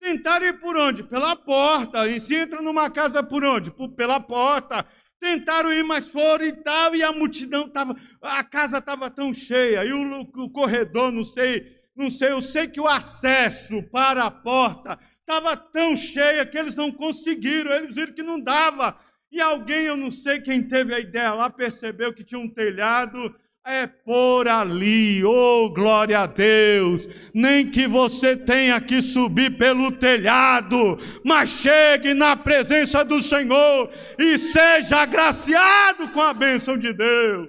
Tentaram 0.00 0.46
ir 0.46 0.58
por 0.58 0.76
onde? 0.76 1.02
Pela 1.02 1.36
porta. 1.36 2.08
E 2.08 2.18
se 2.20 2.34
entra 2.34 2.62
numa 2.62 2.88
casa 2.90 3.22
por 3.22 3.44
onde? 3.44 3.70
Por, 3.70 3.90
pela 3.90 4.18
porta. 4.18 4.86
Tentaram 5.20 5.70
ir, 5.70 5.84
mas 5.84 6.08
foram 6.08 6.46
e 6.46 6.52
tal, 6.52 6.96
e 6.96 7.02
a 7.02 7.12
multidão 7.12 7.66
estava. 7.66 7.94
A 8.22 8.42
casa 8.42 8.78
estava 8.78 9.10
tão 9.10 9.34
cheia, 9.34 9.84
e 9.84 9.92
o, 9.92 10.20
o 10.22 10.50
corredor, 10.50 11.12
não 11.12 11.24
sei, 11.24 11.78
não 11.94 12.08
sei, 12.08 12.32
eu 12.32 12.40
sei 12.40 12.66
que 12.66 12.80
o 12.80 12.88
acesso 12.88 13.82
para 13.90 14.24
a 14.24 14.30
porta 14.30 14.98
estava 15.20 15.54
tão 15.54 15.94
cheia 15.94 16.46
que 16.46 16.56
eles 16.56 16.74
não 16.74 16.90
conseguiram, 16.90 17.70
eles 17.70 17.94
viram 17.94 18.14
que 18.14 18.22
não 18.22 18.40
dava. 18.40 18.98
E 19.30 19.40
alguém, 19.40 19.82
eu 19.82 19.96
não 19.96 20.10
sei 20.10 20.40
quem 20.40 20.66
teve 20.66 20.94
a 20.94 20.98
ideia 20.98 21.34
lá, 21.34 21.50
percebeu 21.50 22.14
que 22.14 22.24
tinha 22.24 22.40
um 22.40 22.48
telhado 22.48 23.34
é 23.70 23.86
por 23.86 24.48
ali, 24.48 25.24
oh 25.24 25.70
glória 25.70 26.20
a 26.20 26.26
Deus, 26.26 27.06
nem 27.32 27.70
que 27.70 27.86
você 27.86 28.36
tenha 28.36 28.80
que 28.80 29.00
subir 29.00 29.56
pelo 29.56 29.92
telhado, 29.92 30.98
mas 31.24 31.50
chegue 31.50 32.12
na 32.12 32.36
presença 32.36 33.04
do 33.04 33.22
Senhor 33.22 33.90
e 34.18 34.36
seja 34.38 34.98
agraciado 34.98 36.10
com 36.12 36.20
a 36.20 36.34
bênção 36.34 36.76
de 36.76 36.92
Deus. 36.92 37.48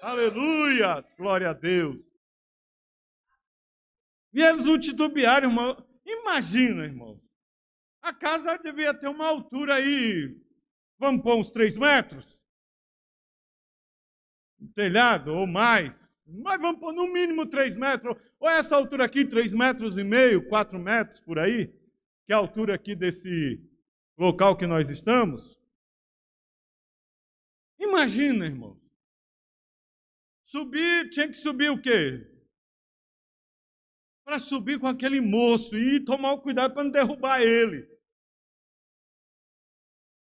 Aleluia, 0.00 1.04
glória 1.18 1.50
a 1.50 1.52
Deus. 1.52 1.96
E 4.32 4.40
eles 4.40 4.64
não 4.64 4.78
titubearam, 4.78 5.50
irmão. 5.50 5.76
Imagina, 6.06 6.84
irmão. 6.84 7.20
A 8.00 8.14
casa 8.14 8.56
devia 8.56 8.94
ter 8.94 9.08
uma 9.08 9.26
altura 9.26 9.74
aí, 9.74 10.34
vamos 10.98 11.22
pôr 11.22 11.36
uns 11.36 11.52
três 11.52 11.76
metros? 11.76 12.39
Um 14.60 14.68
telhado 14.68 15.32
ou 15.32 15.46
mais. 15.46 15.98
Mas 16.26 16.60
vamos 16.60 16.80
pôr 16.80 16.92
no 16.92 17.12
mínimo 17.12 17.46
três 17.46 17.76
metros. 17.76 18.16
Ou 18.38 18.48
essa 18.48 18.76
altura 18.76 19.04
aqui, 19.04 19.24
três 19.24 19.52
metros 19.52 19.98
e 19.98 20.04
meio, 20.04 20.48
quatro 20.48 20.78
metros 20.78 21.18
por 21.20 21.38
aí, 21.38 21.68
que 22.26 22.32
é 22.32 22.34
a 22.34 22.38
altura 22.38 22.74
aqui 22.74 22.94
desse 22.94 23.60
local 24.16 24.56
que 24.56 24.66
nós 24.66 24.90
estamos. 24.90 25.58
Imagina, 27.78 28.46
irmão. 28.46 28.78
Subir, 30.44 31.10
tinha 31.10 31.28
que 31.28 31.36
subir 31.36 31.70
o 31.70 31.80
quê? 31.80 32.26
Para 34.24 34.38
subir 34.38 34.78
com 34.78 34.86
aquele 34.86 35.20
moço 35.20 35.76
e 35.76 36.04
tomar 36.04 36.32
o 36.32 36.40
cuidado 36.40 36.74
para 36.74 36.84
não 36.84 36.90
derrubar 36.90 37.40
ele. 37.40 37.88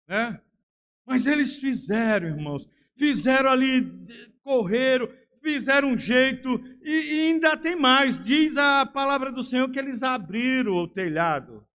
Né? 0.09 0.43
Mas 1.05 1.27
eles 1.27 1.57
fizeram, 1.57 2.29
irmãos. 2.29 2.69
Fizeram 2.97 3.51
ali, 3.51 3.83
correram, 4.43 5.09
fizeram 5.43 5.89
um 5.89 5.99
jeito, 5.99 6.49
e, 6.83 6.91
e 6.91 7.21
ainda 7.29 7.57
tem 7.57 7.75
mais. 7.77 8.23
Diz 8.23 8.57
a 8.57 8.87
palavra 8.87 9.33
do 9.33 9.43
Senhor 9.43 9.71
que 9.71 9.79
eles 9.79 10.03
abriram 10.03 10.75
o 10.75 10.89
telhado. 10.89 11.67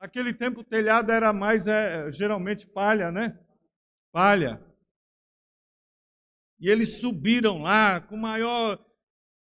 Aquele 0.00 0.34
tempo 0.34 0.60
o 0.60 0.64
telhado 0.64 1.10
era 1.10 1.32
mais, 1.32 1.66
é, 1.66 2.10
geralmente, 2.12 2.66
palha, 2.66 3.10
né? 3.10 3.38
Palha. 4.12 4.62
E 6.58 6.68
eles 6.68 6.98
subiram 6.98 7.62
lá 7.62 8.00
com 8.00 8.16
maior. 8.16 8.78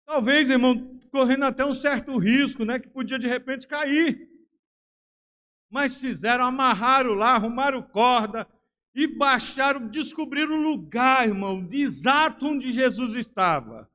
Talvez, 0.05 0.49
irmão, 0.49 0.99
correndo 1.11 1.45
até 1.45 1.65
um 1.65 1.73
certo 1.73 2.17
risco, 2.17 2.65
né? 2.65 2.79
Que 2.79 2.89
podia 2.89 3.19
de 3.19 3.27
repente 3.27 3.67
cair. 3.67 4.29
Mas 5.69 5.97
fizeram, 5.97 6.45
amarraram 6.45 7.13
lá, 7.13 7.35
arrumaram 7.35 7.81
corda 7.81 8.47
e 8.95 9.07
baixaram, 9.07 9.87
descobriram 9.87 10.59
o 10.59 10.61
lugar, 10.61 11.27
irmão, 11.27 11.67
exato 11.71 12.47
onde 12.47 12.71
Jesus 12.71 13.15
estava. 13.15 13.89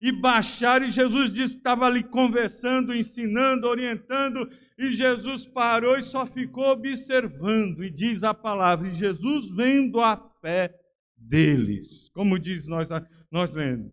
E 0.00 0.12
baixaram, 0.12 0.86
e 0.86 0.90
Jesus 0.90 1.32
disse 1.32 1.54
que 1.54 1.60
estava 1.60 1.86
ali 1.86 2.02
conversando, 2.02 2.94
ensinando, 2.94 3.66
orientando, 3.66 4.50
e 4.76 4.90
Jesus 4.92 5.46
parou 5.46 5.96
e 5.96 6.02
só 6.02 6.26
ficou 6.26 6.66
observando, 6.66 7.84
e 7.84 7.90
diz 7.90 8.24
a 8.24 8.34
palavra, 8.34 8.88
e 8.88 8.94
Jesus 8.94 9.48
vendo 9.54 10.00
a 10.00 10.16
fé 10.40 10.74
deles, 11.16 12.10
como 12.10 12.38
diz 12.38 12.66
nós, 12.66 12.88
nós 13.30 13.54
lendo. 13.54 13.90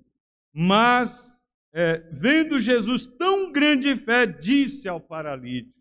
Mas, 0.52 1.38
é, 1.72 2.00
vendo 2.12 2.60
Jesus 2.60 3.06
tão 3.06 3.52
grande 3.52 3.95
fé, 3.95 4.26
disse 4.26 4.89
ao 4.89 5.00
paralítico, 5.00 5.79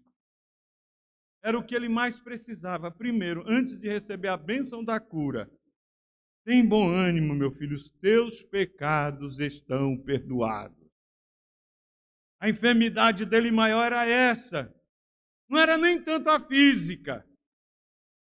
era 1.43 1.59
o 1.59 1.65
que 1.65 1.75
ele 1.75 1.89
mais 1.89 2.19
precisava. 2.19 2.91
Primeiro, 2.91 3.45
antes 3.47 3.79
de 3.79 3.89
receber 3.89 4.29
a 4.29 4.37
bênção 4.37 4.85
da 4.85 4.99
cura, 4.99 5.51
tem 6.45 6.67
bom 6.67 6.89
ânimo, 6.89 7.35
meu 7.35 7.51
filho, 7.53 7.77
os 7.77 7.91
teus 8.01 8.43
pecados 8.43 9.39
estão 9.39 9.97
perdoados. 9.99 10.89
A 12.41 12.49
enfermidade 12.49 13.25
dele 13.25 13.51
maior 13.51 13.85
era 13.85 14.07
essa. 14.07 14.73
Não 15.49 15.59
era 15.59 15.77
nem 15.77 16.03
tanto 16.03 16.29
a 16.31 16.41
física. 16.41 17.27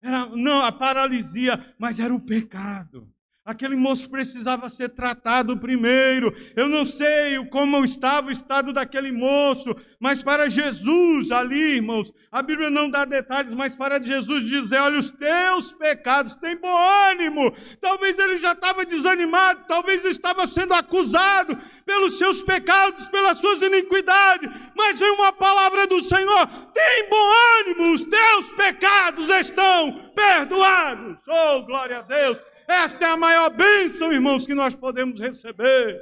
Era, 0.01 0.25
não, 0.27 0.61
a 0.61 0.71
paralisia, 0.71 1.75
mas 1.77 1.99
era 1.99 2.13
o 2.13 2.23
pecado. 2.23 3.11
Aquele 3.47 3.77
moço 3.77 4.09
precisava 4.09 4.69
ser 4.69 4.89
tratado 4.89 5.55
primeiro. 5.55 6.35
Eu 6.53 6.67
não 6.67 6.83
sei 6.83 7.37
como 7.45 7.81
estava 7.81 8.27
o 8.27 8.31
estado 8.31 8.73
daquele 8.73 9.09
moço, 9.09 9.73
mas 10.01 10.21
para 10.21 10.49
Jesus 10.49 11.31
ali, 11.31 11.75
irmãos, 11.75 12.13
a 12.29 12.41
Bíblia 12.41 12.69
não 12.69 12.89
dá 12.89 13.05
detalhes, 13.05 13.53
mas 13.53 13.73
para 13.73 14.03
Jesus 14.03 14.43
dizer: 14.43 14.77
olha, 14.79 14.99
os 14.99 15.11
teus 15.11 15.71
pecados 15.71 16.35
têm 16.35 16.57
bom 16.57 16.77
ânimo. 17.09 17.55
Talvez 17.79 18.19
ele 18.19 18.35
já 18.35 18.51
estava 18.51 18.85
desanimado, 18.85 19.63
talvez 19.65 20.03
estava 20.03 20.45
sendo 20.45 20.73
acusado 20.73 21.57
pelos 21.85 22.17
seus 22.17 22.43
pecados, 22.43 23.07
pelas 23.07 23.37
suas 23.37 23.61
iniquidades, 23.61 24.51
mas 24.75 24.99
vem 24.99 25.11
uma 25.11 25.31
palavra 25.31 25.87
do 25.87 26.01
Senhor: 26.01 26.47
tem 26.73 27.09
bom 27.09 27.29
ânimo, 27.61 27.93
os 27.93 28.03
teus 28.03 28.51
pecados 28.51 29.29
estão 29.29 30.11
perdoados. 30.13 31.17
Oh, 31.25 31.61
glória 31.61 31.99
a 31.99 32.01
Deus! 32.01 32.37
Esta 32.67 33.05
é 33.05 33.09
a 33.11 33.17
maior 33.17 33.49
bênção, 33.49 34.11
irmãos, 34.11 34.45
que 34.45 34.53
nós 34.53 34.75
podemos 34.75 35.19
receber. 35.19 35.99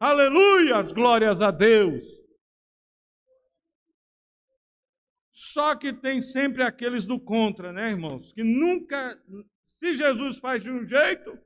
Aleluia, 0.00 0.82
glórias 0.82 1.40
a 1.40 1.52
Deus. 1.52 2.04
Só 5.32 5.76
que 5.76 5.92
tem 5.92 6.20
sempre 6.20 6.62
aqueles 6.62 7.06
do 7.06 7.20
contra, 7.20 7.72
né, 7.72 7.90
irmãos? 7.90 8.32
Que 8.32 8.42
nunca, 8.42 9.16
se 9.64 9.94
Jesus 9.94 10.38
faz 10.38 10.60
de 10.60 10.70
um 10.70 10.84
jeito, 10.86 11.38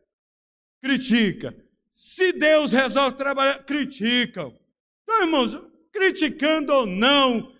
critica. 0.83 1.55
Se 1.93 2.33
Deus 2.33 2.73
resolve 2.73 3.19
trabalhar, 3.19 3.65
criticam. 3.65 4.59
Então, 5.03 5.23
irmãos, 5.23 5.55
criticando 5.93 6.73
ou 6.73 6.87
não, 6.87 7.55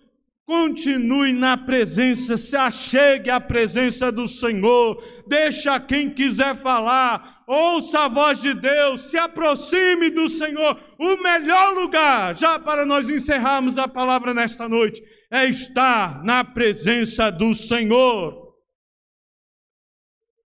Continue 0.45 1.31
na 1.31 1.55
presença, 1.55 2.35
se 2.35 2.55
achegue 2.55 3.29
à 3.29 3.39
presença 3.39 4.11
do 4.11 4.27
Senhor, 4.27 5.01
deixa 5.25 5.79
quem 5.79 6.13
quiser 6.13 6.53
falar, 6.57 7.45
ouça 7.47 7.99
a 7.99 8.09
voz 8.09 8.41
de 8.41 8.53
Deus, 8.53 9.09
se 9.09 9.17
aproxime 9.17 10.09
do 10.09 10.27
Senhor. 10.27 10.77
O 10.99 11.15
melhor 11.23 11.73
lugar, 11.75 12.37
já 12.37 12.59
para 12.59 12.85
nós 12.85 13.09
encerrarmos 13.09 13.77
a 13.77 13.87
palavra 13.87 14.33
nesta 14.33 14.67
noite, 14.67 15.01
é 15.31 15.45
estar 15.45 16.21
na 16.25 16.43
presença 16.43 17.31
do 17.31 17.53
Senhor. 17.53 18.53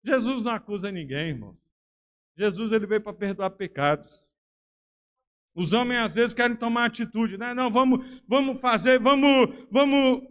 Jesus 0.05 0.43
não 0.43 0.51
acusa 0.51 0.91
ninguém, 0.91 1.29
irmão. 1.29 1.57
Jesus 2.37 2.71
ele 2.71 2.85
veio 2.85 3.01
para 3.01 3.13
perdoar 3.13 3.49
pecados. 3.49 4.26
Os 5.57 5.73
homens 5.73 6.01
às 6.01 6.13
vezes 6.13 6.35
querem 6.35 6.55
tomar 6.55 6.85
atitude, 6.85 7.35
né? 7.35 7.51
Não, 7.51 7.71
vamos, 7.71 8.05
vamos 8.27 8.61
fazer, 8.61 8.99
vamos, 8.99 9.49
vamos. 9.71 10.21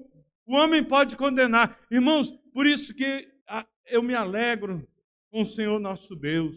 O 0.46 0.54
homem 0.54 0.84
pode 0.84 1.16
condenar. 1.16 1.84
Irmãos, 1.90 2.30
por 2.54 2.64
isso 2.64 2.94
que 2.94 3.28
eu 3.86 4.04
me 4.04 4.14
alegro 4.14 4.88
com 5.28 5.42
o 5.42 5.44
Senhor 5.44 5.80
nosso 5.80 6.14
Deus. 6.14 6.54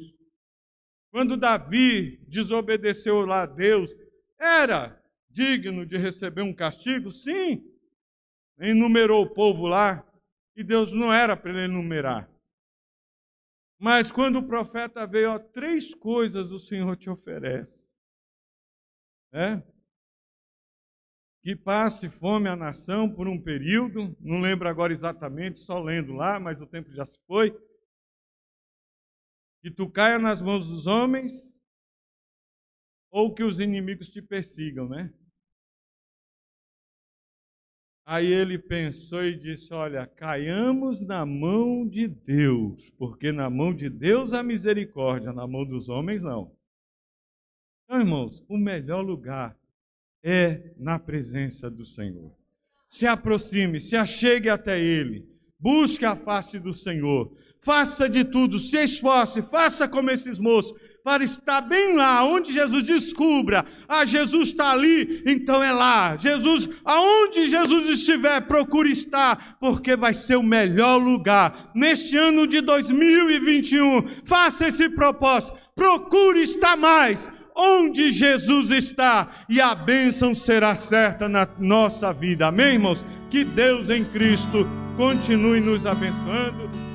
Quando 1.10 1.36
Davi 1.36 2.24
desobedeceu 2.28 3.26
lá 3.26 3.42
a 3.42 3.48
Deus, 3.48 3.90
era 4.40 5.04
digno 5.32 5.84
de 5.84 5.98
receber 5.98 6.44
um 6.44 6.54
castigo? 6.54 7.12
Sim. 7.12 7.66
Enumerou 8.60 9.24
o 9.24 9.34
povo 9.34 9.66
lá, 9.66 10.06
e 10.56 10.64
Deus 10.64 10.94
não 10.94 11.12
era 11.12 11.36
para 11.36 11.50
ele 11.50 11.66
enumerar. 11.66 12.30
Mas 13.80 14.12
quando 14.12 14.38
o 14.38 14.46
profeta 14.46 15.08
veio, 15.08 15.32
ó, 15.32 15.40
três 15.40 15.96
coisas 15.96 16.52
o 16.52 16.60
Senhor 16.60 16.96
te 16.96 17.10
oferece 17.10 17.89
né? 19.32 19.64
que 21.42 21.56
passe 21.56 22.10
fome 22.10 22.50
a 22.50 22.56
nação 22.56 23.10
por 23.10 23.28
um 23.28 23.42
período, 23.42 24.16
não 24.20 24.42
lembro 24.42 24.68
agora 24.68 24.92
exatamente, 24.92 25.60
só 25.60 25.82
lendo 25.82 26.14
lá, 26.14 26.40
mas 26.40 26.62
o 26.62 26.68
tempo 26.68 26.92
já 26.92 27.06
se 27.06 27.18
foi. 27.26 27.52
Que 29.62 29.72
tu 29.72 29.90
caia 29.90 30.20
nas 30.20 30.42
mãos 30.42 30.68
dos 30.68 30.86
homens, 30.86 31.60
ou 33.12 33.34
que 33.34 33.44
os 33.44 33.60
inimigos 33.60 34.10
te 34.10 34.22
persigam, 34.22 34.88
né? 34.88 35.14
Aí 38.06 38.32
ele 38.32 38.58
pensou 38.58 39.24
e 39.24 39.38
disse: 39.38 39.74
Olha, 39.74 40.08
caiamos 40.08 41.00
na 41.00 41.26
mão 41.26 41.88
de 41.88 42.08
Deus, 42.08 42.90
porque 42.92 43.32
na 43.32 43.50
mão 43.50 43.74
de 43.74 43.90
Deus 43.90 44.34
há 44.34 44.42
misericórdia, 44.42 45.32
na 45.32 45.46
mão 45.48 45.66
dos 45.66 45.90
homens 45.90 46.22
não. 46.22 46.56
Então, 47.90 48.02
irmãos, 48.02 48.46
o 48.48 48.56
melhor 48.56 49.02
lugar 49.02 49.58
é 50.24 50.74
na 50.78 51.00
presença 51.00 51.72
do 51.72 51.84
Senhor. 51.84 52.32
Se 52.88 53.08
aproxime, 53.08 53.82
se 53.82 53.96
achegue 53.96 54.48
até 54.48 54.80
Ele, 54.80 55.28
busque 55.60 56.06
a 56.06 56.16
face 56.16 56.60
do 56.60 56.72
Senhor, 56.72 57.36
faça 57.64 58.08
de 58.08 58.24
tudo, 58.24 58.60
se 58.60 58.78
esforce, 58.78 59.42
faça 59.42 59.88
como 59.88 60.12
esses 60.12 60.38
moços, 60.38 60.80
para 61.04 61.24
estar 61.24 61.62
bem 61.62 61.96
lá, 61.96 62.24
onde 62.24 62.54
Jesus 62.54 62.86
descubra, 62.86 63.66
ah, 63.88 64.06
Jesus 64.06 64.50
está 64.50 64.70
ali, 64.70 65.24
então 65.26 65.64
é 65.64 65.72
lá. 65.72 66.16
Jesus, 66.16 66.70
aonde 66.86 67.48
Jesus 67.48 67.88
estiver, 67.88 68.42
procure 68.42 68.92
estar, 68.92 69.58
porque 69.60 69.96
vai 69.96 70.14
ser 70.14 70.36
o 70.36 70.44
melhor 70.44 70.98
lugar. 70.98 71.72
Neste 71.74 72.16
ano 72.16 72.46
de 72.46 72.62
2021, 72.62 74.24
faça 74.26 74.68
esse 74.68 74.88
propósito, 74.90 75.58
procure 75.74 76.42
estar 76.42 76.78
mais, 76.78 77.28
onde 77.60 78.10
Jesus 78.12 78.72
está 78.72 79.28
e 79.50 79.60
a 79.60 79.76
bênção 79.76 80.34
será 80.34 80.76
certa 80.76 81.28
na 81.28 81.48
nossa 81.60 82.14
vida. 82.14 82.48
Amém, 82.48 82.74
irmãos? 82.74 83.06
Que 83.30 83.44
Deus 83.44 83.90
em 83.90 84.06
Cristo 84.06 84.66
continue 84.96 85.60
nos 85.60 85.86
abençoando 85.86 86.89